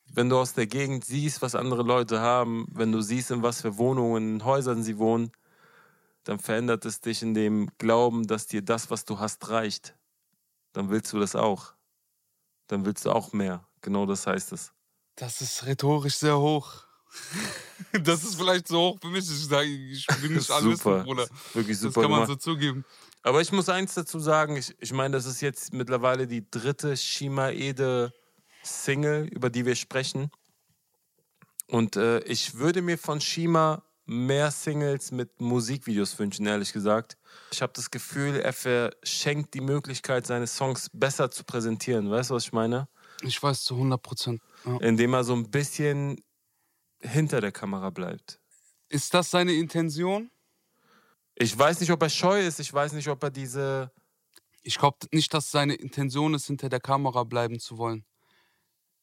Wenn 0.09 0.29
du 0.29 0.37
aus 0.39 0.53
der 0.53 0.65
Gegend 0.65 1.03
siehst, 1.03 1.41
was 1.41 1.55
andere 1.55 1.83
Leute 1.83 2.21
haben, 2.21 2.67
wenn 2.71 2.93
du 2.93 3.01
siehst, 3.01 3.31
in 3.31 3.43
was 3.43 3.61
für 3.61 3.77
Wohnungen, 3.77 4.35
in 4.35 4.45
Häusern 4.45 4.81
sie 4.81 4.97
wohnen, 4.97 5.33
dann 6.23 6.39
verändert 6.39 6.85
es 6.85 7.01
dich 7.01 7.21
in 7.21 7.33
dem 7.33 7.69
Glauben, 7.77 8.27
dass 8.27 8.47
dir 8.47 8.61
das, 8.61 8.89
was 8.89 9.03
du 9.03 9.19
hast, 9.19 9.49
reicht. 9.49 9.97
Dann 10.71 10.89
willst 10.89 11.11
du 11.11 11.19
das 11.19 11.35
auch. 11.35 11.73
Dann 12.67 12.85
willst 12.85 13.05
du 13.05 13.11
auch 13.11 13.33
mehr. 13.33 13.67
Genau 13.81 14.05
das 14.05 14.25
heißt 14.25 14.53
es. 14.53 14.71
Das 15.15 15.41
ist 15.41 15.65
rhetorisch 15.65 16.15
sehr 16.15 16.37
hoch. 16.39 16.86
Das 18.03 18.23
ist 18.23 18.35
vielleicht 18.35 18.67
so 18.67 18.79
hoch 18.79 18.97
für 19.01 19.07
mich. 19.07 19.19
Ich 19.29 19.45
sage, 19.47 19.67
ich 19.67 20.05
bin 20.21 20.33
nicht 20.33 20.49
alles, 20.51 20.79
super. 20.79 21.03
Bruder. 21.03 21.27
Wirklich 21.53 21.77
Das 21.77 21.81
super 21.81 22.01
kann 22.01 22.11
man 22.11 22.23
gemacht. 22.25 22.41
so 22.43 22.51
zugeben. 22.53 22.85
Aber 23.23 23.41
ich 23.41 23.51
muss 23.51 23.69
eins 23.69 23.93
dazu 23.93 24.19
sagen, 24.19 24.55
ich, 24.57 24.75
ich 24.79 24.93
meine, 24.93 25.15
das 25.15 25.25
ist 25.25 25.41
jetzt 25.41 25.73
mittlerweile 25.73 26.27
die 26.27 26.49
dritte 26.49 26.95
Shima 26.95 27.49
Ede 27.49 28.13
Single, 28.63 29.25
über 29.27 29.49
die 29.49 29.65
wir 29.65 29.75
sprechen. 29.75 30.29
Und 31.67 31.95
äh, 31.97 32.19
ich 32.19 32.55
würde 32.55 32.81
mir 32.81 32.97
von 32.97 33.19
Shima 33.19 33.83
mehr 34.05 34.51
Singles 34.51 35.11
mit 35.11 35.41
Musikvideos 35.41 36.17
wünschen, 36.17 36.45
ehrlich 36.45 36.71
gesagt. 36.71 37.17
Ich 37.51 37.61
habe 37.61 37.73
das 37.75 37.91
Gefühl, 37.91 38.37
er 38.37 38.53
verschenkt 38.53 39.53
die 39.53 39.61
Möglichkeit, 39.61 40.25
seine 40.25 40.47
Songs 40.47 40.89
besser 40.93 41.29
zu 41.29 41.43
präsentieren. 41.43 42.09
Weißt 42.09 42.29
du, 42.29 42.35
was 42.35 42.45
ich 42.45 42.53
meine? 42.53 42.87
Ich 43.21 43.41
weiß 43.41 43.63
zu 43.65 43.73
100 43.73 44.01
Prozent. 44.01 44.41
Ja. 44.65 44.77
Indem 44.77 45.13
er 45.13 45.23
so 45.25 45.33
ein 45.33 45.49
bisschen 45.51 46.21
hinter 47.01 47.41
der 47.41 47.51
Kamera 47.51 47.89
bleibt. 47.89 48.39
Ist 48.89 49.13
das 49.13 49.31
seine 49.31 49.53
Intention? 49.53 50.31
Ich 51.35 51.57
weiß 51.57 51.79
nicht, 51.81 51.91
ob 51.91 52.01
er 52.01 52.09
scheu 52.09 52.45
ist. 52.45 52.59
Ich 52.59 52.73
weiß 52.73 52.93
nicht, 52.93 53.07
ob 53.09 53.21
er 53.23 53.29
diese 53.29 53.91
Ich 54.63 54.77
glaube 54.77 54.97
nicht, 55.11 55.33
dass 55.33 55.51
seine 55.51 55.75
Intention 55.75 56.33
ist, 56.33 56.47
hinter 56.47 56.69
der 56.69 56.79
Kamera 56.79 57.23
bleiben 57.23 57.59
zu 57.59 57.77
wollen. 57.77 58.05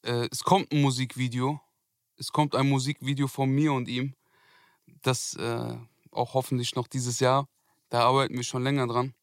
Äh, 0.02 0.28
es 0.30 0.42
kommt 0.42 0.72
ein 0.72 0.82
Musikvideo. 0.82 1.60
Es 2.16 2.32
kommt 2.32 2.54
ein 2.54 2.68
Musikvideo 2.68 3.28
von 3.28 3.50
mir 3.50 3.72
und 3.72 3.88
ihm. 3.88 4.14
Das 5.02 5.34
äh, 5.34 5.76
auch 6.10 6.34
hoffentlich 6.34 6.74
noch 6.74 6.86
dieses 6.86 7.20
Jahr. 7.20 7.48
Da 7.88 8.00
arbeiten 8.00 8.36
wir 8.36 8.42
schon 8.42 8.62
länger 8.62 8.86
dran. 8.86 9.14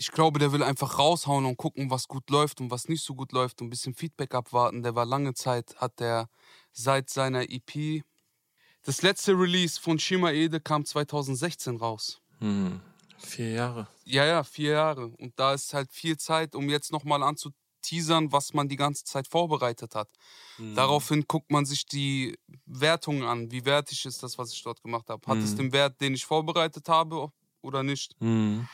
Ich 0.00 0.12
glaube, 0.12 0.38
der 0.38 0.52
will 0.52 0.62
einfach 0.62 0.96
raushauen 1.00 1.44
und 1.44 1.56
gucken, 1.56 1.90
was 1.90 2.06
gut 2.06 2.30
läuft 2.30 2.60
und 2.60 2.70
was 2.70 2.88
nicht 2.88 3.02
so 3.02 3.16
gut 3.16 3.32
läuft 3.32 3.60
und 3.60 3.66
ein 3.66 3.70
bisschen 3.70 3.94
Feedback 3.94 4.32
abwarten. 4.32 4.84
Der 4.84 4.94
war 4.94 5.04
lange 5.04 5.34
Zeit, 5.34 5.74
hat 5.78 5.98
der 5.98 6.28
seit 6.72 7.10
seiner 7.10 7.50
EP. 7.50 8.04
Das 8.84 9.02
letzte 9.02 9.32
Release 9.32 9.80
von 9.80 9.98
Shima 9.98 10.30
Ede 10.30 10.60
kam 10.60 10.84
2016 10.84 11.78
raus. 11.78 12.20
Hm, 12.38 12.80
vier 13.18 13.50
Jahre. 13.50 13.88
Ja, 14.04 14.24
ja, 14.24 14.44
vier 14.44 14.70
Jahre. 14.70 15.08
Und 15.08 15.32
da 15.36 15.52
ist 15.52 15.74
halt 15.74 15.92
viel 15.92 16.16
Zeit, 16.16 16.54
um 16.54 16.70
jetzt 16.70 16.92
nochmal 16.92 17.24
anzuteasern, 17.24 18.30
was 18.30 18.54
man 18.54 18.68
die 18.68 18.76
ganze 18.76 19.02
Zeit 19.02 19.26
vorbereitet 19.26 19.96
hat. 19.96 20.08
Daraufhin 20.76 21.24
guckt 21.26 21.50
man 21.50 21.66
sich 21.66 21.86
die 21.86 22.38
Wertungen 22.66 23.24
an. 23.24 23.50
Wie 23.50 23.64
wertig 23.64 24.04
ist 24.06 24.22
das, 24.22 24.38
was 24.38 24.52
ich 24.52 24.62
dort 24.62 24.80
gemacht 24.80 25.08
habe? 25.08 25.26
Hat 25.26 25.38
es 25.38 25.56
den 25.56 25.72
Wert, 25.72 26.00
den 26.00 26.14
ich 26.14 26.24
vorbereitet 26.24 26.88
habe 26.88 27.32
oder 27.62 27.82
nicht? 27.82 28.14
Mhm. 28.20 28.68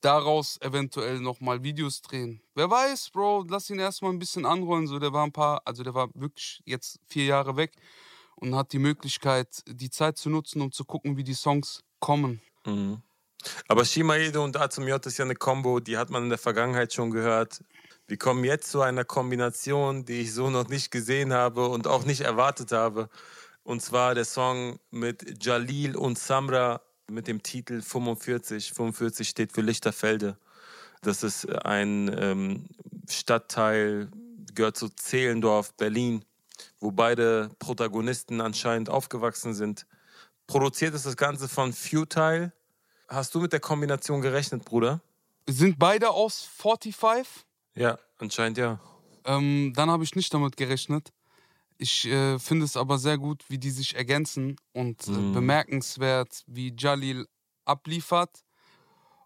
Daraus 0.00 0.60
eventuell 0.60 1.18
nochmal 1.18 1.62
Videos 1.62 2.02
drehen. 2.02 2.42
Wer 2.54 2.70
weiß, 2.70 3.10
Bro, 3.10 3.46
lass 3.48 3.70
ihn 3.70 3.78
erstmal 3.78 4.12
ein 4.12 4.18
bisschen 4.18 4.44
anrollen. 4.44 4.86
So, 4.86 4.98
der 4.98 5.12
war 5.12 5.24
ein 5.24 5.32
paar, 5.32 5.62
also 5.64 5.82
der 5.82 5.94
war 5.94 6.08
wirklich 6.14 6.62
jetzt 6.64 7.00
vier 7.06 7.24
Jahre 7.24 7.56
weg 7.56 7.72
und 8.36 8.54
hat 8.54 8.72
die 8.72 8.78
Möglichkeit, 8.78 9.62
die 9.66 9.90
Zeit 9.90 10.18
zu 10.18 10.30
nutzen, 10.30 10.60
um 10.62 10.72
zu 10.72 10.84
gucken, 10.84 11.16
wie 11.16 11.24
die 11.24 11.34
Songs 11.34 11.82
kommen. 12.00 12.40
Mhm. 12.66 13.02
Aber 13.68 13.84
Shimaede 13.84 14.40
und 14.40 14.56
A 14.56 14.70
zum 14.70 14.86
J 14.86 15.04
ist 15.04 15.18
ja 15.18 15.24
eine 15.24 15.34
Kombo, 15.34 15.80
die 15.80 15.96
hat 15.96 16.10
man 16.10 16.24
in 16.24 16.28
der 16.28 16.38
Vergangenheit 16.38 16.92
schon 16.92 17.10
gehört. 17.10 17.60
Wir 18.06 18.16
kommen 18.16 18.44
jetzt 18.44 18.70
zu 18.70 18.82
einer 18.82 19.04
Kombination, 19.04 20.04
die 20.04 20.20
ich 20.20 20.34
so 20.34 20.50
noch 20.50 20.68
nicht 20.68 20.90
gesehen 20.90 21.32
habe 21.32 21.68
und 21.68 21.86
auch 21.86 22.04
nicht 22.04 22.20
erwartet 22.20 22.72
habe. 22.72 23.08
Und 23.64 23.80
zwar 23.80 24.14
der 24.14 24.24
Song 24.24 24.78
mit 24.90 25.44
Jalil 25.44 25.96
und 25.96 26.18
Samra 26.18 26.80
mit 27.10 27.28
dem 27.28 27.42
Titel 27.42 27.82
45. 27.82 28.72
45 28.72 29.28
steht 29.28 29.52
für 29.52 29.60
Lichterfelde. 29.60 30.36
Das 31.02 31.22
ist 31.22 31.46
ein 31.64 32.14
ähm, 32.16 32.66
Stadtteil, 33.08 34.08
gehört 34.54 34.76
zu 34.76 34.88
Zehlendorf, 34.88 35.74
Berlin, 35.74 36.24
wo 36.80 36.92
beide 36.92 37.50
Protagonisten 37.58 38.40
anscheinend 38.40 38.88
aufgewachsen 38.88 39.54
sind. 39.54 39.86
Produziert 40.46 40.94
ist 40.94 41.06
das 41.06 41.16
Ganze 41.16 41.48
von 41.48 41.72
Futile. 41.72 42.52
Hast 43.08 43.34
du 43.34 43.40
mit 43.40 43.52
der 43.52 43.60
Kombination 43.60 44.20
gerechnet, 44.20 44.64
Bruder? 44.64 45.00
Sind 45.48 45.78
beide 45.78 46.10
aus 46.10 46.42
45? 46.42 47.44
Ja, 47.74 47.98
anscheinend 48.18 48.58
ja. 48.58 48.80
Ähm, 49.24 49.72
dann 49.74 49.90
habe 49.90 50.04
ich 50.04 50.14
nicht 50.14 50.32
damit 50.32 50.56
gerechnet. 50.56 51.12
Ich 51.82 52.04
äh, 52.06 52.38
finde 52.38 52.64
es 52.64 52.76
aber 52.76 52.96
sehr 52.96 53.18
gut, 53.18 53.42
wie 53.48 53.58
die 53.58 53.72
sich 53.72 53.96
ergänzen 53.96 54.54
und 54.72 55.08
äh, 55.08 55.10
Mhm. 55.10 55.32
bemerkenswert, 55.32 56.44
wie 56.46 56.72
Jalil 56.78 57.26
abliefert, 57.64 58.44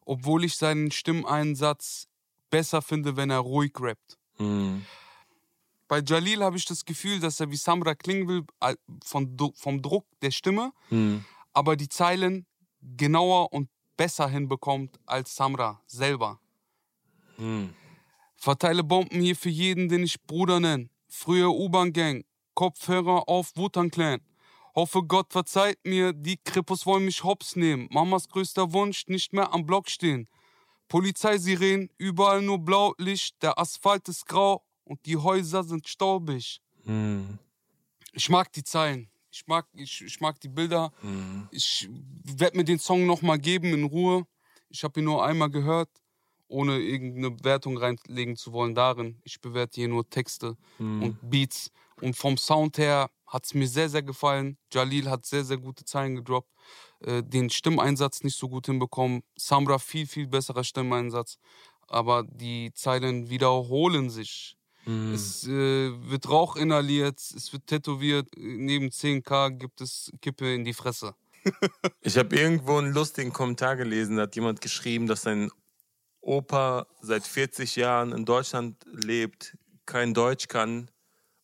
obwohl 0.07 0.43
ich 0.45 0.57
seinen 0.57 0.91
Stimmeinsatz 0.91 2.09
besser 2.49 2.81
finde, 2.81 3.15
wenn 3.19 3.29
er 3.29 3.41
ruhig 3.41 3.73
rappt. 3.79 4.17
Mhm. 4.39 4.87
Bei 5.87 6.01
Jalil 6.01 6.43
habe 6.43 6.57
ich 6.57 6.65
das 6.65 6.87
Gefühl, 6.87 7.21
dass 7.21 7.39
er 7.41 7.51
wie 7.51 7.57
Samra 7.57 7.95
klingen 7.95 8.27
will, 8.27 8.43
von, 9.05 9.37
vom 9.55 9.83
Druck 9.83 10.07
der 10.23 10.31
Stimme, 10.31 10.73
Mhm. 10.89 11.27
aber 11.53 11.77
die 11.77 11.91
Zeilen 11.91 12.47
genauer 12.81 13.53
und 13.53 13.69
besser 13.99 14.29
hinbekommt 14.31 14.99
als 15.05 15.37
Samra 15.37 15.83
selber. 15.87 16.41
Mhm. 17.37 17.75
Verteile 18.37 18.83
Bomben 18.83 19.21
hier 19.21 19.37
für 19.37 19.51
jeden, 19.51 19.91
den 19.91 20.03
ich 20.05 20.23
Bruder 20.23 20.59
nenn. 20.59 20.89
Früher 21.09 21.51
U-Bahn-Gang, 21.51 22.25
Kopfhörer 22.57 23.29
auf 23.29 23.53
Wutan 23.57 23.91
Clan. 23.91 24.21
Hoffe 24.75 25.03
Gott 25.05 25.33
verzeiht 25.33 25.79
mir, 25.85 26.13
die 26.13 26.39
Krippos 26.39 26.85
wollen 26.87 27.05
mich 27.05 27.23
hops 27.23 27.55
nehmen. 27.55 27.87
Mamas 27.93 28.29
größter 28.29 28.73
Wunsch, 28.73 29.07
nicht 29.07 29.33
mehr 29.33 29.53
am 29.53 29.65
Block 29.65 29.89
stehen. 29.89 30.27
Polizeisirenen, 30.89 31.91
überall 31.99 32.43
nur 32.43 32.59
Blaulicht, 32.59 33.43
der 33.43 33.59
Asphalt 33.59 34.09
ist 34.09 34.27
grau 34.27 34.63
und 34.85 35.05
die 35.07 35.17
Häuser 35.17 35.65
sind 35.65 35.87
staubig. 35.89 36.61
Mhm. 36.85 37.39
Ich 38.13 38.29
mag 38.31 38.53
die 38.53 38.65
Zeilen. 38.65 39.09
Ich 39.31 39.47
mag, 39.47 39.67
ich, 39.75 40.03
ich 40.03 40.21
mag 40.21 40.41
die 40.41 40.49
Bilder. 40.49 40.93
Mhm. 41.03 41.49
Ich 41.51 41.89
werde 42.25 42.57
mir 42.57 42.65
den 42.65 42.79
Song 42.79 43.05
nochmal 43.07 43.39
geben 43.39 43.75
in 43.75 43.85
Ruhe. 43.85 44.27
Ich 44.71 44.83
habe 44.85 45.01
ihn 45.01 45.05
nur 45.05 45.25
einmal 45.25 45.51
gehört, 45.51 45.91
ohne 46.49 46.79
irgendeine 46.79 47.37
Wertung 47.45 47.77
reinlegen 47.77 48.37
zu 48.37 48.53
wollen 48.53 48.75
darin. 48.75 49.21
Ich 49.25 49.41
bewerte 49.41 49.75
hier 49.81 49.89
nur 49.89 50.09
Texte 50.09 50.57
Mhm. 50.79 51.03
und 51.03 51.31
Beats. 51.31 51.71
Und 52.01 52.17
vom 52.17 52.37
Sound 52.37 52.79
her 52.79 53.11
hat 53.27 53.45
es 53.45 53.55
mir 53.55 53.67
sehr, 53.67 53.89
sehr 53.89 54.03
gefallen. 54.03 54.57
Jalil 54.73 55.11
hat 55.11 55.27
sehr, 55.27 55.45
sehr 55.45 55.57
gute 55.57 55.85
Zeilen 55.85 56.17
gedroppt. 56.17 56.51
Äh, 57.01 57.23
den 57.23 57.51
Stimmeinsatz 57.51 58.23
nicht 58.23 58.37
so 58.37 58.49
gut 58.49 58.67
hinbekommen. 58.67 59.23
Samra 59.37 59.79
viel, 59.79 60.07
viel 60.07 60.27
besserer 60.27 60.65
Stimmeinsatz. 60.65 61.39
Aber 61.89 62.25
die 62.25 62.73
Zeilen 62.75 63.29
wiederholen 63.29 64.11
sich. 64.11 64.57
Mhm. 64.85 65.15
Es 65.15 65.47
äh, 65.47 65.91
wird 66.09 66.29
Rauch 66.29 66.57
inhaliert, 66.57 67.19
es 67.19 67.53
wird 67.53 67.67
tätowiert. 67.67 68.29
Neben 68.37 68.89
10k 68.89 69.51
gibt 69.51 69.81
es 69.81 70.13
Kippe 70.21 70.55
in 70.55 70.65
die 70.65 70.75
Fresse. 70.75 71.15
Ich 72.01 72.19
habe 72.19 72.35
irgendwo 72.35 72.79
einen 72.79 72.93
lustigen 72.93 73.33
Kommentar 73.33 73.77
gelesen, 73.77 74.17
da 74.17 74.23
hat 74.23 74.35
jemand 74.35 74.61
geschrieben, 74.61 75.07
dass 75.07 75.23
sein 75.23 75.51
Opa 76.21 76.89
seit 77.03 77.25
40 77.25 77.77
Jahren 77.77 78.11
in 78.11 78.25
Deutschland 78.25 78.77
lebt, 78.91 79.57
kein 79.85 80.13
Deutsch 80.13 80.49
kann 80.49 80.91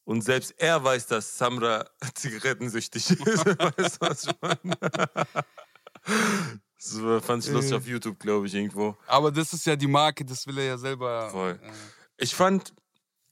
und 0.05 0.23
selbst 0.23 0.55
er 0.59 0.83
weiß, 0.83 1.07
dass 1.07 1.37
Samra 1.39 1.85
zigarettensüchtig 2.15 3.11
ist. 3.11 3.47
weißt 3.47 3.97
du, 4.01 4.07
was 4.07 4.25
ich 4.25 4.33
meine? 4.41 4.77
Das 6.05 7.25
fand 7.25 7.45
ich 7.45 7.51
lustig 7.51 7.73
Äh. 7.73 7.77
auf 7.77 7.87
YouTube, 7.87 8.19
glaube 8.19 8.47
ich, 8.47 8.55
irgendwo. 8.55 8.97
Aber 9.07 9.31
das 9.31 9.53
ist 9.53 9.65
ja 9.67 9.77
die 9.77 9.87
Marke, 9.87 10.25
das 10.25 10.47
will 10.47 10.59
er 10.59 10.65
ja 10.65 10.79
selber. 10.79 11.31
Voll. 11.31 11.59
Äh, 11.63 11.71
Ich 12.19 12.35
fand, 12.35 12.75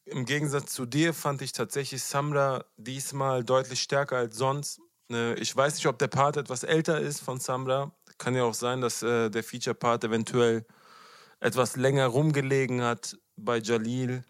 im 0.04 0.24
Gegensatz 0.24 0.72
zu 0.72 0.86
dir, 0.86 1.12
fand 1.14 1.42
ich 1.42 1.52
tatsächlich 1.52 2.02
Samra 2.02 2.64
diesmal 2.76 3.44
deutlich 3.44 3.80
stärker 3.82 4.16
als 4.18 4.36
sonst. 4.36 4.80
Ne, 5.08 5.34
Ich 5.38 5.54
weiß 5.54 5.74
nicht, 5.74 5.86
ob 5.86 5.98
der 5.98 6.08
Part 6.08 6.36
etwas 6.36 6.62
älter 6.62 7.00
ist 7.00 7.20
von 7.20 7.40
Samra. 7.40 7.92
Kann 8.18 8.34
ja 8.36 8.44
auch 8.44 8.54
sein, 8.54 8.80
dass 8.80 9.02
äh, 9.02 9.30
der 9.30 9.42
Feature-Part 9.42 10.04
eventuell 10.04 10.64
etwas 11.40 11.76
länger 11.76 12.06
rumgelegen 12.06 12.82
hat 12.82 13.16
bei 13.36 13.58
Jalil. 13.58 14.24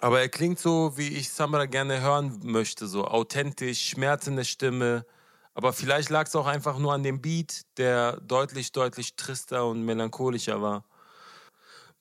Aber 0.00 0.20
er 0.20 0.28
klingt 0.28 0.58
so, 0.58 0.96
wie 0.96 1.08
ich 1.08 1.30
Samra 1.30 1.66
gerne 1.66 2.00
hören 2.00 2.40
möchte, 2.42 2.86
so 2.86 3.06
authentisch, 3.06 3.90
Schmerz 3.90 4.26
in 4.26 4.36
der 4.36 4.44
Stimme. 4.44 5.06
Aber 5.54 5.72
vielleicht 5.72 6.10
lag 6.10 6.26
es 6.26 6.36
auch 6.36 6.46
einfach 6.46 6.78
nur 6.78 6.92
an 6.92 7.02
dem 7.02 7.20
Beat, 7.20 7.62
der 7.76 8.20
deutlich, 8.20 8.72
deutlich 8.72 9.16
trister 9.16 9.66
und 9.66 9.84
melancholischer 9.84 10.62
war 10.62 10.84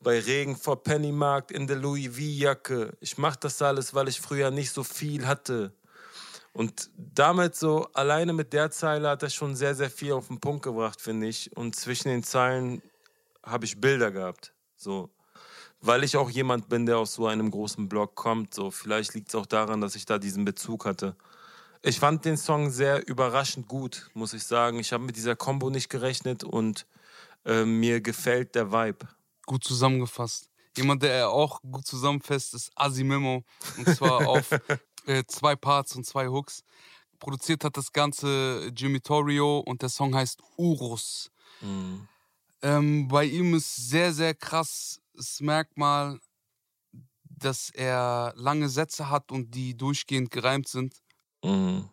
bei 0.03 0.19
Regen 0.19 0.55
vor 0.55 0.83
Pennymarkt 0.83 1.51
in 1.51 1.67
der 1.67 1.77
Louis 1.77 2.07
V-Jacke. 2.15 2.97
Ich 2.99 3.17
mach 3.17 3.35
das 3.35 3.61
alles, 3.61 3.93
weil 3.93 4.07
ich 4.07 4.19
früher 4.19 4.51
nicht 4.51 4.71
so 4.71 4.83
viel 4.83 5.27
hatte. 5.27 5.73
Und 6.53 6.89
damit 6.97 7.55
so, 7.55 7.87
alleine 7.93 8.33
mit 8.33 8.51
der 8.51 8.71
Zeile 8.71 9.09
hat 9.09 9.23
er 9.23 9.29
schon 9.29 9.55
sehr, 9.55 9.75
sehr 9.75 9.89
viel 9.89 10.13
auf 10.13 10.27
den 10.27 10.39
Punkt 10.39 10.63
gebracht, 10.63 10.99
finde 10.99 11.27
ich. 11.27 11.55
Und 11.55 11.75
zwischen 11.75 12.09
den 12.09 12.23
Zeilen 12.23 12.81
habe 13.43 13.65
ich 13.65 13.79
Bilder 13.79 14.11
gehabt. 14.11 14.53
So. 14.75 15.09
Weil 15.81 16.03
ich 16.03 16.15
auch 16.15 16.29
jemand 16.29 16.69
bin, 16.69 16.85
der 16.85 16.99
aus 16.99 17.15
so 17.15 17.27
einem 17.27 17.49
großen 17.49 17.89
Blog 17.89 18.15
kommt. 18.15 18.53
So. 18.53 18.69
Vielleicht 18.69 19.15
liegt 19.15 19.29
es 19.29 19.35
auch 19.35 19.47
daran, 19.47 19.81
dass 19.81 19.95
ich 19.95 20.05
da 20.05 20.19
diesen 20.19 20.45
Bezug 20.45 20.85
hatte. 20.85 21.15
Ich 21.81 21.99
fand 21.99 22.23
den 22.25 22.37
Song 22.37 22.69
sehr 22.69 23.07
überraschend 23.07 23.67
gut, 23.67 24.09
muss 24.13 24.33
ich 24.33 24.43
sagen. 24.43 24.77
Ich 24.79 24.93
habe 24.93 25.03
mit 25.03 25.15
dieser 25.15 25.35
Combo 25.35 25.71
nicht 25.71 25.89
gerechnet 25.89 26.43
und 26.43 26.85
äh, 27.45 27.65
mir 27.65 28.01
gefällt 28.01 28.53
der 28.53 28.71
Vibe. 28.71 29.07
gut 29.47 29.63
zusammengefasst. 29.63 30.49
Jemand, 30.77 31.01
der 31.01 31.29
auch 31.29 31.59
gut 31.63 31.85
zusammenfasst, 31.87 32.53
ist 32.53 32.71
Asi 32.75 33.03
Memo. 33.03 33.43
Und 33.77 33.87
zwar 33.95 34.27
auf 34.27 34.51
äh, 35.07 35.23
zwei 35.27 35.55
Parts 35.55 35.95
und 35.95 36.05
zwei 36.05 36.27
Hooks. 36.27 36.63
Produziert 37.19 37.63
hat 37.63 37.75
das 37.75 37.91
Ganze 37.91 38.71
Jimmy 38.75 38.99
Torrio 38.99 39.59
und 39.59 39.81
der 39.81 39.89
Song 39.89 40.15
heißt 40.15 40.41
Urus. 40.57 41.31
Mhm. 41.61 42.07
Ähm, 42.61 43.07
bei 43.07 43.25
ihm 43.25 43.55
ist 43.55 43.75
sehr, 43.75 44.13
sehr 44.13 44.35
krass 44.35 45.01
das 45.21 45.39
Merkmal, 45.39 46.19
dass 47.23 47.69
er 47.69 48.33
lange 48.35 48.69
Sätze 48.69 49.09
hat 49.09 49.31
und 49.31 49.53
die 49.53 49.77
durchgehend 49.77 50.31
gereimt 50.31 50.67
sind. 50.67 50.95
Mhm. 51.43 51.89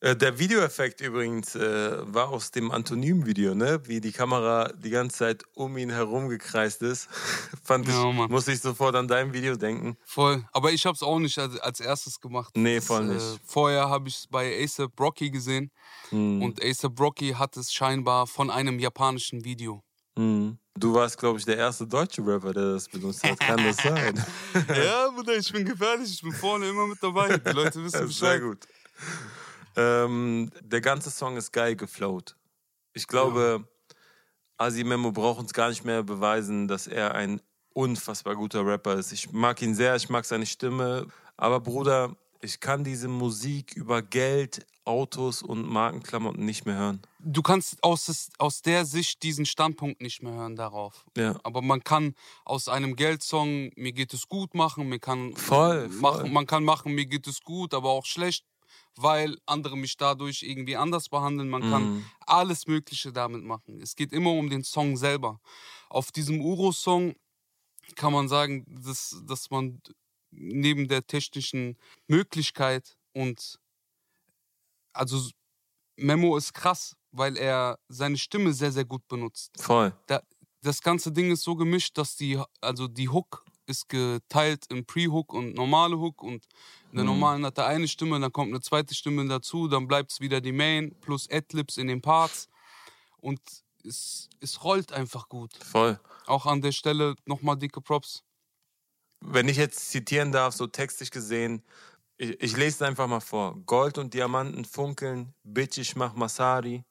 Äh, 0.00 0.16
Der 0.16 0.38
Videoeffekt 0.38 1.00
übrigens 1.00 1.54
äh, 1.54 2.12
war 2.12 2.28
aus 2.30 2.50
dem 2.50 2.70
Antonym-Video, 2.72 3.54
ne? 3.54 3.80
Wie 3.86 4.00
die 4.00 4.10
Kamera 4.12 4.72
die 4.72 4.90
ganze 4.90 5.18
Zeit 5.18 5.44
um 5.54 5.76
ihn 5.78 5.90
herum 5.90 6.28
gekreist 6.28 6.82
ist. 6.82 7.08
Fand 7.64 7.86
Ja, 7.88 8.08
ich, 8.10 8.14
Mann. 8.16 8.28
musste 8.30 8.50
ich 8.52 8.60
sofort 8.60 8.96
an 8.96 9.06
dein 9.08 9.32
Video 9.32 9.54
denken. 9.56 9.96
Voll. 10.04 10.44
Aber 10.52 10.72
ich 10.72 10.84
habe 10.84 10.94
es 10.96 11.02
auch 11.04 11.18
nicht 11.20 11.38
als, 11.38 11.58
als 11.60 11.78
erstes 11.80 12.20
gemacht. 12.20 12.52
Nee, 12.56 12.76
Das, 12.76 12.86
voll 12.86 13.08
Äh, 13.08 13.14
nicht. 13.14 13.40
vorher 13.44 13.88
habe 13.88 14.08
ich 14.08 14.16
es 14.18 14.26
bei 14.26 14.62
ASAP 14.64 14.98
Rocky 15.00 15.30
gesehen 15.30 15.70
Mhm. 16.10 16.42
und 16.42 16.60
ASAP 16.62 16.98
Rocky 17.00 17.30
hat 17.30 17.56
es 17.56 17.72
scheinbar 17.72 18.26
von 18.26 18.50
einem 18.50 18.80
japanischen 18.80 19.44
Video. 19.44 19.83
Mhm. 20.16 20.58
Du 20.76 20.92
warst, 20.92 21.18
glaube 21.18 21.38
ich, 21.38 21.44
der 21.44 21.56
erste 21.56 21.86
deutsche 21.86 22.24
Rapper, 22.26 22.52
der 22.52 22.72
das 22.72 22.88
benutzt 22.88 23.22
hat. 23.22 23.38
Kann 23.38 23.62
das 23.62 23.76
sein? 23.76 24.14
ja, 24.68 25.08
Bruder, 25.10 25.36
ich 25.36 25.52
bin 25.52 25.64
gefährlich, 25.64 26.10
ich 26.12 26.22
bin 26.22 26.32
vorne 26.32 26.68
immer 26.68 26.86
mit 26.88 27.00
dabei. 27.00 27.38
Die 27.38 27.50
Leute 27.50 27.82
wissen 27.84 27.92
Das 28.00 28.10
ist 28.10 28.18
sehr 28.18 28.38
Bescheid. 28.38 28.42
gut. 28.42 28.66
Ähm, 29.76 30.50
der 30.60 30.80
ganze 30.80 31.10
Song 31.10 31.36
ist 31.36 31.52
geil 31.52 31.76
geflowt. 31.76 32.36
Ich 32.92 33.06
glaube, 33.06 33.68
Asi 34.56 34.84
Memo 34.84 35.12
braucht 35.12 35.40
uns 35.40 35.52
gar 35.52 35.68
nicht 35.68 35.84
mehr 35.84 36.02
beweisen, 36.02 36.68
dass 36.68 36.86
er 36.86 37.14
ein 37.14 37.40
unfassbar 37.72 38.36
guter 38.36 38.64
Rapper 38.64 38.94
ist. 38.94 39.12
Ich 39.12 39.32
mag 39.32 39.60
ihn 39.62 39.74
sehr, 39.74 39.96
ich 39.96 40.08
mag 40.08 40.24
seine 40.24 40.46
Stimme. 40.46 41.06
Aber 41.36 41.60
Bruder, 41.60 42.16
ich 42.40 42.60
kann 42.60 42.84
diese 42.84 43.08
Musik 43.08 43.74
über 43.76 44.02
Geld, 44.02 44.64
Autos 44.84 45.42
und 45.42 45.66
Markenklamotten 45.68 46.44
nicht 46.44 46.66
mehr 46.66 46.76
hören. 46.76 47.02
Du 47.20 47.40
kannst 47.42 47.82
aus, 47.82 48.30
aus 48.38 48.60
der 48.62 48.84
Sicht 48.84 49.22
diesen 49.22 49.46
Standpunkt 49.46 50.02
nicht 50.02 50.22
mehr 50.22 50.32
hören 50.34 50.56
darauf. 50.56 51.06
Ja. 51.16 51.38
Aber 51.42 51.62
man 51.62 51.82
kann 51.82 52.14
aus 52.44 52.68
einem 52.68 52.94
Geldsong 52.96 53.70
mir 53.76 53.92
geht 53.92 54.12
es 54.12 54.28
gut 54.28 54.54
machen, 54.54 54.88
mir 54.88 54.98
kann 54.98 55.34
Voll, 55.36 55.88
voll. 55.88 56.00
machen, 56.00 56.32
man 56.32 56.46
kann 56.46 56.64
machen, 56.64 56.94
mir 56.94 57.06
geht 57.06 57.26
es 57.26 57.40
gut, 57.42 57.72
aber 57.72 57.90
auch 57.90 58.04
schlecht, 58.04 58.44
weil 58.96 59.38
andere 59.46 59.76
mich 59.76 59.96
dadurch 59.96 60.42
irgendwie 60.42 60.76
anders 60.76 61.08
behandeln. 61.08 61.48
Man 61.48 61.62
kann 61.62 61.82
Mhm. 61.96 62.04
alles 62.26 62.66
Mögliche 62.66 63.12
damit 63.12 63.42
machen. 63.42 63.80
Es 63.80 63.96
geht 63.96 64.12
immer 64.12 64.32
um 64.32 64.50
den 64.50 64.64
Song 64.64 64.96
selber. 64.96 65.40
Auf 65.88 66.12
diesem 66.12 66.40
Uro-Song 66.42 67.14
kann 67.96 68.12
man 68.12 68.28
sagen, 68.28 68.64
dass, 68.84 69.22
dass 69.26 69.50
man 69.50 69.80
neben 70.30 70.88
der 70.88 71.06
technischen 71.06 71.78
Möglichkeit 72.06 72.96
und 73.12 73.58
also 74.94 75.30
Memo 75.96 76.36
ist 76.36 76.52
krass, 76.54 76.96
weil 77.12 77.36
er 77.36 77.78
seine 77.88 78.16
Stimme 78.18 78.52
sehr, 78.52 78.72
sehr 78.72 78.84
gut 78.84 79.06
benutzt. 79.08 79.52
Voll. 79.60 79.92
Da, 80.06 80.20
das 80.62 80.80
ganze 80.80 81.12
Ding 81.12 81.30
ist 81.30 81.42
so 81.42 81.54
gemischt, 81.54 81.96
dass 81.98 82.16
die, 82.16 82.40
also 82.60 82.88
die 82.88 83.08
Hook 83.08 83.44
ist 83.66 83.88
geteilt 83.88 84.66
in 84.70 84.84
Pre-Hook 84.84 85.32
und 85.32 85.54
normale 85.54 85.98
Hook 85.98 86.22
und 86.22 86.44
in 86.90 86.96
der 86.96 87.04
Mhm. 87.04 87.10
normalen 87.10 87.46
hat 87.46 87.58
er 87.58 87.66
eine 87.66 87.88
Stimme, 87.88 88.18
dann 88.20 88.32
kommt 88.32 88.50
eine 88.50 88.60
zweite 88.60 88.94
Stimme 88.94 89.26
dazu, 89.26 89.68
dann 89.68 89.86
bleibt 89.86 90.12
es 90.12 90.20
wieder 90.20 90.40
die 90.40 90.52
Main 90.52 90.94
plus 91.00 91.30
Adlibs 91.30 91.76
in 91.76 91.86
den 91.86 92.02
Parts 92.02 92.48
und 93.18 93.40
es, 93.84 94.28
es 94.40 94.64
rollt 94.64 94.92
einfach 94.92 95.28
gut. 95.28 95.52
Voll. 95.62 95.98
Auch 96.26 96.46
an 96.46 96.60
der 96.62 96.72
Stelle 96.72 97.14
nochmal 97.26 97.56
dicke 97.56 97.80
Props. 97.80 98.22
Wenn 99.20 99.48
ich 99.48 99.56
jetzt 99.56 99.90
zitieren 99.90 100.32
darf, 100.32 100.54
so 100.54 100.66
textlich 100.66 101.10
gesehen, 101.10 101.62
ich, 102.16 102.40
ich 102.42 102.56
lese 102.56 102.76
es 102.76 102.82
einfach 102.82 103.06
mal 103.06 103.20
vor. 103.20 103.56
Gold 103.66 103.98
und 103.98 104.14
Diamanten 104.14 104.64
funkeln, 104.64 105.34
Bitch, 105.42 105.78
ich 105.78 105.96
mach 105.96 106.14
Masari. 106.14 106.84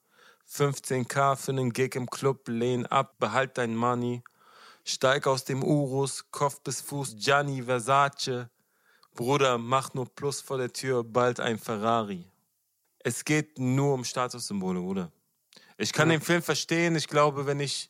15k 0.50 1.36
für 1.38 1.54
nen 1.54 1.72
Gig 1.72 1.96
im 1.96 2.08
Club, 2.08 2.48
lehn 2.48 2.86
ab, 2.86 3.18
behalt 3.20 3.58
dein 3.58 3.76
Money. 3.76 4.24
Steig 4.84 5.28
aus 5.28 5.46
dem 5.46 5.64
Urus, 5.64 6.30
Kopf 6.32 6.60
bis 6.62 6.82
Fuß, 6.82 7.16
Gianni 7.16 7.64
Versace. 7.64 8.50
Bruder, 9.16 9.58
mach 9.58 9.94
nur 9.94 10.14
Plus 10.14 10.42
vor 10.42 10.58
der 10.58 10.74
Tür, 10.74 11.04
bald 11.04 11.40
ein 11.40 11.58
Ferrari. 11.58 12.26
Es 13.00 13.24
geht 13.24 13.60
nur 13.60 13.94
um 13.94 14.04
Statussymbole, 14.04 14.80
Bruder. 14.80 15.12
Ich 15.78 15.94
kann 15.94 16.10
Ja. 16.10 16.18
den 16.18 16.22
Film 16.22 16.42
verstehen. 16.42 16.96
Ich 16.96 17.08
glaube, 17.08 17.46
wenn 17.46 17.60
ich 17.60 17.90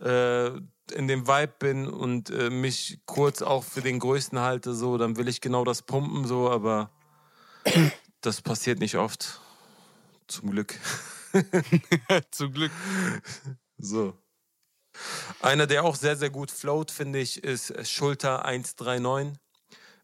äh, 0.00 0.48
in 0.92 1.08
dem 1.08 1.26
Vibe 1.26 1.54
bin 1.58 1.88
und 1.88 2.30
äh, 2.30 2.50
mich 2.50 3.00
kurz 3.06 3.42
auch 3.42 3.64
für 3.64 3.80
den 3.80 3.98
Größten 3.98 4.40
halte, 4.40 4.74
so, 4.74 4.98
dann 4.98 5.16
will 5.16 5.28
ich 5.28 5.40
genau 5.40 5.64
das 5.64 5.82
pumpen, 5.82 6.26
so, 6.26 6.50
aber 6.50 6.90
das 8.20 8.42
passiert 8.42 8.80
nicht 8.80 8.96
oft. 8.96 9.40
Zum 10.26 10.50
Glück. 10.50 10.74
Zum 12.30 12.52
Glück. 12.52 12.72
So. 13.78 14.14
Einer, 15.40 15.66
der 15.66 15.84
auch 15.84 15.94
sehr, 15.94 16.16
sehr 16.16 16.30
gut 16.30 16.50
float, 16.50 16.90
finde 16.90 17.20
ich, 17.20 17.42
ist 17.42 17.88
Schulter 17.88 18.44
139 18.44 19.38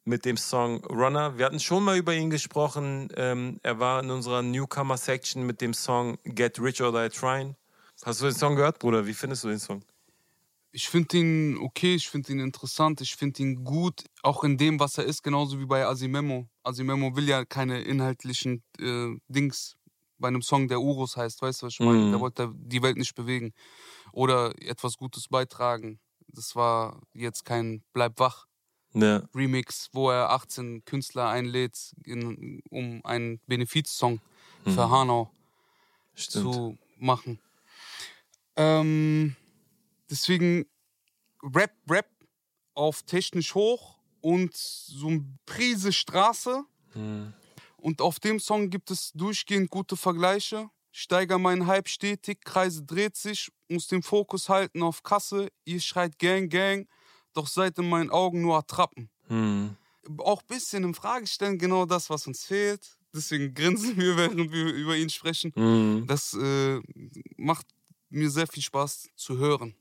mit 0.04 0.24
dem 0.24 0.36
Song 0.36 0.84
Runner. 0.84 1.36
Wir 1.36 1.46
hatten 1.46 1.60
schon 1.60 1.84
mal 1.84 1.96
über 1.96 2.14
ihn 2.14 2.30
gesprochen. 2.30 3.08
Ähm, 3.16 3.58
er 3.62 3.80
war 3.80 4.02
in 4.02 4.10
unserer 4.10 4.42
Newcomer-Section 4.42 5.44
mit 5.44 5.60
dem 5.60 5.74
Song 5.74 6.18
Get 6.24 6.60
Rich 6.60 6.80
or 6.80 6.92
Die 6.92 7.08
Trying. 7.08 7.56
Hast 8.04 8.20
du 8.20 8.26
den 8.26 8.34
Song 8.34 8.56
gehört, 8.56 8.78
Bruder? 8.78 9.06
Wie 9.06 9.14
findest 9.14 9.44
du 9.44 9.48
den 9.48 9.58
Song? 9.58 9.82
Ich 10.72 10.88
finde 10.88 11.16
ihn 11.16 11.58
okay, 11.58 11.94
ich 11.94 12.08
finde 12.08 12.32
ihn 12.32 12.40
interessant, 12.40 13.00
ich 13.00 13.16
finde 13.16 13.42
ihn 13.42 13.64
gut, 13.64 14.04
auch 14.22 14.44
in 14.44 14.58
dem, 14.58 14.78
was 14.78 14.98
er 14.98 15.04
ist, 15.04 15.22
genauso 15.22 15.58
wie 15.58 15.64
bei 15.64 15.86
Asimemo. 15.86 16.48
Asimemo 16.62 17.16
will 17.16 17.28
ja 17.28 17.44
keine 17.46 17.80
inhaltlichen 17.80 18.62
äh, 18.78 19.16
Dings 19.28 19.76
bei 20.18 20.28
einem 20.28 20.42
Song, 20.42 20.68
der 20.68 20.80
Urus 20.80 21.16
heißt, 21.16 21.40
weißt 21.42 21.62
du, 21.62 21.66
was 21.66 21.74
ich 21.74 21.80
meine? 21.80 21.98
Mhm. 22.06 22.10
Der 22.10 22.20
wollte 22.20 22.52
die 22.54 22.82
Welt 22.82 22.96
nicht 22.96 23.14
bewegen 23.14 23.52
oder 24.12 24.52
etwas 24.62 24.96
Gutes 24.96 25.28
beitragen. 25.28 25.98
Das 26.28 26.56
war 26.56 27.00
jetzt 27.14 27.44
kein 27.44 27.82
Bleib 27.92 28.18
wach 28.18 28.46
Ja. 28.92 29.22
Remix, 29.34 29.88
wo 29.92 30.10
er 30.10 30.30
18 30.30 30.84
Künstler 30.84 31.28
einlädt, 31.28 31.94
in, 32.04 32.60
um 32.70 33.04
einen 33.04 33.40
Benefizsong 33.46 34.20
für 34.64 34.86
Mhm. 34.86 34.90
Hanau 34.90 35.30
Stimmt. 36.14 36.54
zu 36.54 36.78
machen. 36.98 37.38
Ähm, 38.56 39.36
deswegen 40.10 40.66
Rap, 41.42 41.72
Rap 41.88 42.08
auf 42.74 43.02
technisch 43.02 43.54
hoch 43.54 43.98
und 44.20 44.54
so 44.54 45.08
ein 45.08 45.38
Prise 45.46 45.92
Straße. 45.92 46.64
Mhm. 46.94 47.32
Und 47.76 48.00
auf 48.00 48.18
dem 48.18 48.40
Song 48.40 48.70
gibt 48.70 48.90
es 48.90 49.12
durchgehend 49.12 49.70
gute 49.70 49.96
Vergleiche. 49.96 50.70
Steiger 50.90 51.38
meinen 51.38 51.66
Hype 51.66 51.88
stetig, 51.88 52.40
Kreise 52.42 52.82
dreht 52.82 53.16
sich, 53.16 53.50
muss 53.68 53.86
den 53.86 54.02
Fokus 54.02 54.48
halten 54.48 54.82
auf 54.82 55.02
Kasse. 55.02 55.48
Ihr 55.66 55.80
schreit 55.80 56.18
Gang, 56.18 56.50
Gang, 56.50 56.88
doch 57.34 57.46
seid 57.46 57.78
in 57.78 57.88
meinen 57.88 58.10
Augen 58.10 58.40
nur 58.40 58.56
Attrappen. 58.56 59.10
Mhm. 59.28 59.76
Auch 60.18 60.40
ein 60.40 60.46
bisschen 60.48 60.84
in 60.84 60.94
Frage 60.94 61.26
stellen, 61.26 61.58
genau 61.58 61.84
das, 61.84 62.08
was 62.08 62.26
uns 62.26 62.44
fehlt. 62.44 62.96
Deswegen 63.14 63.52
grinsen 63.52 63.96
wir, 63.98 64.16
während 64.16 64.50
wir 64.50 64.72
über 64.72 64.96
ihn 64.96 65.10
sprechen. 65.10 65.52
Mhm. 65.54 66.06
Das 66.06 66.32
äh, 66.32 66.80
macht 67.36 67.66
mir 68.10 68.30
sehr 68.30 68.46
viel 68.46 68.62
Spaß 68.62 69.10
zu 69.16 69.38
hören. 69.38 69.74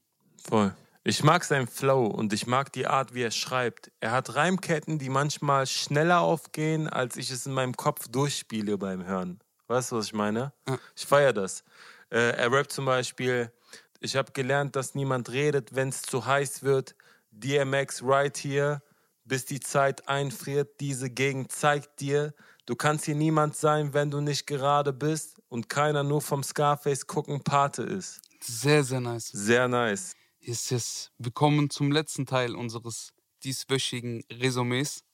Voll. 0.48 0.76
Ich 1.04 1.24
mag 1.24 1.44
seinen 1.44 1.68
Flow 1.68 2.08
und 2.08 2.34
ich 2.34 2.48
mag 2.48 2.72
die 2.74 2.88
Art, 2.88 3.14
wie 3.14 3.22
er 3.22 3.32
schreibt. 3.32 3.92
Er 4.00 4.12
hat 4.12 4.34
Reimketten, 4.36 4.98
die 4.98 5.10
manchmal 5.10 5.68
schneller 5.68 6.22
aufgehen, 6.22 6.88
als 6.90 7.16
ich 7.16 7.30
es 7.30 7.46
in 7.46 7.54
meinem 7.54 7.78
Kopf 7.78 8.08
durchspiele 8.08 8.78
beim 8.80 9.06
Hören. 9.06 9.40
Weißt 9.68 9.92
du, 9.92 9.98
was 9.98 10.08
ich 10.08 10.14
meine? 10.14 10.52
Ja. 10.68 10.80
Ich 10.96 11.06
feiere 11.06 11.34
das. 11.34 11.64
Äh, 12.10 12.32
er 12.38 12.52
rappt 12.52 12.72
zum 12.72 12.86
Beispiel, 12.86 13.52
ich 14.00 14.16
habe 14.16 14.32
gelernt, 14.32 14.76
dass 14.76 14.96
niemand 14.96 15.30
redet, 15.30 15.76
wenn 15.76 15.90
es 15.90 16.02
zu 16.02 16.26
heiß 16.26 16.64
wird. 16.64 16.96
DMX 17.30 18.02
right 18.04 18.36
here, 18.38 18.82
bis 19.26 19.46
die 19.46 19.60
Zeit 19.60 20.08
einfriert. 20.08 20.80
Diese 20.80 21.10
Gegend 21.10 21.52
zeigt 21.52 22.00
dir, 22.00 22.34
du 22.66 22.76
kannst 22.76 23.06
hier 23.06 23.16
niemand 23.16 23.56
sein, 23.56 23.94
wenn 23.94 24.10
du 24.10 24.22
nicht 24.22 24.48
gerade 24.48 24.94
bist 24.94 25.35
und 25.56 25.70
keiner 25.70 26.04
nur 26.04 26.22
vom 26.22 26.44
Scarface 26.44 27.08
gucken 27.08 27.42
Pate 27.42 27.82
ist. 27.82 28.20
Sehr, 28.42 28.84
sehr 28.84 29.00
nice. 29.00 29.30
Sehr 29.30 29.70
nice. 29.70 30.12
Yes, 30.42 30.70
yes. 30.70 31.12
Wir 31.18 31.32
kommen 31.32 31.70
zum 31.70 31.94
letzten 31.94 32.26
Teil 32.26 32.56
unseres 32.56 33.14
dieswöchigen 33.46 34.26
Resümees. 34.30 35.06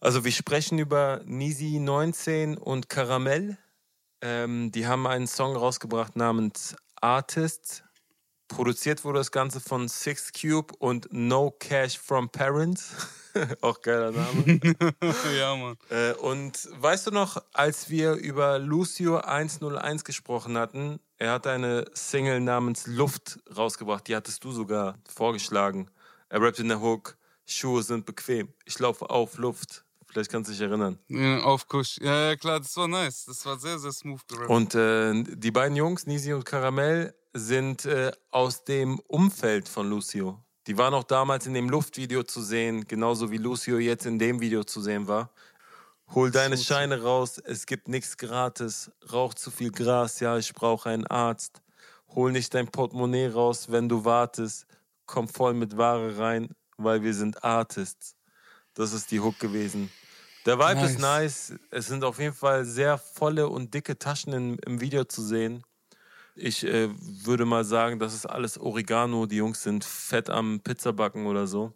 Also 0.00 0.24
wir 0.24 0.30
sprechen 0.30 0.78
über 0.78 1.22
Nisi 1.24 1.80
19 1.80 2.56
und 2.56 2.88
Karamell. 2.88 3.58
Ähm, 4.20 4.70
die 4.70 4.86
haben 4.86 5.08
einen 5.08 5.26
Song 5.26 5.56
rausgebracht 5.56 6.14
namens 6.14 6.76
Artists. 7.00 7.82
Produziert 8.48 9.04
wurde 9.04 9.18
das 9.18 9.30
Ganze 9.32 9.60
von 9.60 9.88
Six 9.88 10.32
Cube 10.32 10.74
und 10.78 11.08
No 11.12 11.50
Cash 11.50 11.98
from 11.98 12.28
Parents. 12.28 12.90
Auch 13.62 13.80
geiler 13.80 14.12
Name. 14.12 14.60
ja, 15.38 15.56
Mann. 15.56 15.76
äh, 15.90 16.12
und 16.12 16.68
weißt 16.72 17.08
du 17.08 17.10
noch, 17.10 17.42
als 17.52 17.90
wir 17.90 18.12
über 18.12 18.58
Lucio 18.58 19.16
101 19.16 20.04
gesprochen 20.04 20.56
hatten, 20.56 21.00
er 21.16 21.32
hat 21.32 21.46
eine 21.46 21.86
Single 21.94 22.40
namens 22.40 22.86
Luft 22.86 23.40
rausgebracht. 23.56 24.06
Die 24.06 24.14
hattest 24.14 24.44
du 24.44 24.52
sogar 24.52 24.98
vorgeschlagen. 25.12 25.90
Er 26.28 26.40
rappt 26.40 26.58
in 26.58 26.68
der 26.68 26.80
Hook, 26.80 27.16
Schuhe 27.46 27.82
sind 27.82 28.06
bequem. 28.06 28.52
Ich 28.64 28.78
laufe 28.78 29.10
auf 29.10 29.36
Luft. 29.38 29.84
Vielleicht 30.06 30.30
kannst 30.30 30.48
du 30.48 30.52
dich 30.52 30.60
erinnern. 30.60 30.98
Ja, 31.08 31.40
auf 31.40 31.66
Kusch. 31.66 31.98
Ja, 32.00 32.28
ja, 32.30 32.36
klar, 32.36 32.60
das 32.60 32.76
war 32.76 32.86
nice. 32.86 33.24
Das 33.24 33.44
war 33.46 33.58
sehr, 33.58 33.78
sehr 33.80 33.90
smooth 33.90 34.20
gerappt. 34.28 34.50
Und 34.50 34.74
äh, 34.76 35.24
die 35.24 35.50
beiden 35.50 35.76
Jungs, 35.76 36.06
Nisi 36.06 36.32
und 36.32 36.44
Karamell, 36.44 37.14
sind 37.34 37.84
äh, 37.84 38.12
aus 38.30 38.64
dem 38.64 39.00
Umfeld 39.00 39.68
von 39.68 39.90
Lucio. 39.90 40.40
Die 40.66 40.78
waren 40.78 40.94
auch 40.94 41.04
damals 41.04 41.46
in 41.46 41.52
dem 41.52 41.68
Luftvideo 41.68 42.22
zu 42.22 42.40
sehen, 42.40 42.86
genauso 42.86 43.30
wie 43.30 43.36
Lucio 43.36 43.78
jetzt 43.78 44.06
in 44.06 44.18
dem 44.18 44.40
Video 44.40 44.64
zu 44.64 44.80
sehen 44.80 45.06
war. 45.08 45.30
Hol 46.14 46.30
deine. 46.30 46.56
Scheine 46.56 47.02
raus, 47.02 47.38
es 47.38 47.66
gibt 47.66 47.88
nichts 47.88 48.16
gratis. 48.16 48.90
Rauch 49.12 49.34
zu 49.34 49.50
viel 49.50 49.70
Gras, 49.70 50.20
ja, 50.20 50.38
ich 50.38 50.54
brauche 50.54 50.88
einen 50.88 51.06
Arzt. 51.06 51.60
Hol 52.14 52.32
nicht 52.32 52.54
dein 52.54 52.68
Portemonnaie 52.68 53.28
raus, 53.28 53.70
wenn 53.70 53.88
du 53.88 54.04
wartest. 54.04 54.66
Komm 55.06 55.28
voll 55.28 55.54
mit 55.54 55.76
Ware 55.76 56.16
rein, 56.16 56.54
weil 56.76 57.02
wir 57.02 57.12
sind 57.14 57.42
Artists. 57.42 58.16
Das 58.74 58.92
ist 58.92 59.10
die 59.10 59.20
Hook 59.20 59.38
gewesen. 59.38 59.90
Der 60.46 60.58
Vibe 60.58 60.86
ist 60.86 60.98
Nice. 60.98 61.50
nice. 61.50 61.60
Es 61.70 61.86
sind 61.88 62.04
auf 62.04 62.18
jeden 62.18 62.34
Fall 62.34 62.64
sehr 62.64 62.98
volle 62.98 63.48
und 63.48 63.74
dicke 63.74 63.98
Taschen 63.98 64.32
im, 64.32 64.58
im 64.66 64.80
Video 64.80 65.04
zu 65.04 65.22
sehen. 65.22 65.64
Ich 66.36 66.64
äh, 66.64 66.88
würde 66.98 67.44
mal 67.44 67.64
sagen, 67.64 67.98
das 67.98 68.14
ist 68.14 68.26
alles 68.26 68.58
Oregano. 68.58 69.26
Die 69.26 69.36
Jungs 69.36 69.62
sind 69.62 69.84
fett 69.84 70.30
am 70.30 70.60
Pizzabacken 70.60 71.26
oder 71.26 71.46
so. 71.46 71.72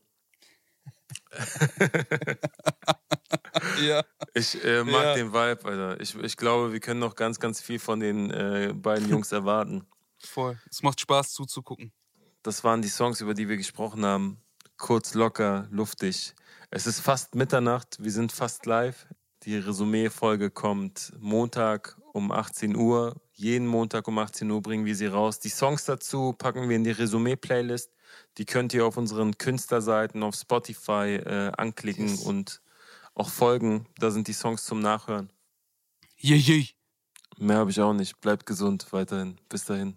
ja. 3.82 4.02
Ich 4.34 4.62
äh, 4.64 4.84
mag 4.84 5.02
Ja. 5.02 5.14
den 5.14 5.32
Vibe, 5.32 5.64
Alter. 5.64 6.00
Ich, 6.00 6.14
ich 6.16 6.36
glaube, 6.36 6.72
wir 6.72 6.80
können 6.80 7.00
noch 7.00 7.14
ganz, 7.14 7.38
ganz 7.40 7.60
viel 7.60 7.78
von 7.78 8.00
den 8.00 8.30
äh, 8.30 8.72
beiden 8.74 9.08
Jungs 9.08 9.32
erwarten. 9.32 9.86
Voll. 10.18 10.58
Es 10.70 10.82
macht 10.82 11.00
Spaß 11.00 11.32
zuzugucken. 11.32 11.92
Das 12.42 12.64
waren 12.64 12.82
die 12.82 12.88
Songs, 12.88 13.20
über 13.20 13.34
die 13.34 13.48
wir 13.48 13.56
gesprochen 13.56 14.04
haben. 14.04 14.40
Kurz, 14.76 15.14
locker, 15.14 15.66
luftig. 15.70 16.34
Es 16.70 16.86
ist 16.86 17.00
fast 17.00 17.34
Mitternacht, 17.34 17.96
wir 18.02 18.12
sind 18.12 18.32
fast 18.32 18.66
live. 18.66 19.06
Die 19.44 19.56
Resümee-Folge 19.56 20.50
kommt 20.50 21.12
Montag 21.18 21.96
um 22.12 22.30
18 22.32 22.76
Uhr. 22.76 23.14
Jeden 23.38 23.68
Montag 23.68 24.08
um 24.08 24.18
18 24.18 24.50
Uhr 24.50 24.60
bringen 24.60 24.84
wir 24.84 24.96
sie 24.96 25.06
raus. 25.06 25.38
Die 25.38 25.48
Songs 25.48 25.84
dazu 25.84 26.32
packen 26.32 26.68
wir 26.68 26.74
in 26.74 26.82
die 26.82 26.90
Resümee-Playlist. 26.90 27.92
Die 28.36 28.44
könnt 28.44 28.74
ihr 28.74 28.84
auf 28.84 28.96
unseren 28.96 29.38
Künstlerseiten 29.38 30.24
auf 30.24 30.34
Spotify 30.34 31.20
äh, 31.24 31.52
anklicken 31.56 32.08
Yes. 32.08 32.22
und 32.22 32.60
auch 33.14 33.28
folgen. 33.28 33.86
Da 33.98 34.10
sind 34.10 34.26
die 34.26 34.32
Songs 34.32 34.64
zum 34.64 34.80
Nachhören. 34.80 35.30
Yay, 36.16 36.38
yay. 36.38 36.68
Mehr 37.38 37.58
habe 37.58 37.70
ich 37.70 37.80
auch 37.80 37.92
nicht. 37.92 38.20
Bleibt 38.20 38.44
gesund 38.44 38.88
weiterhin. 38.90 39.38
Bis 39.48 39.64
dahin. 39.64 39.96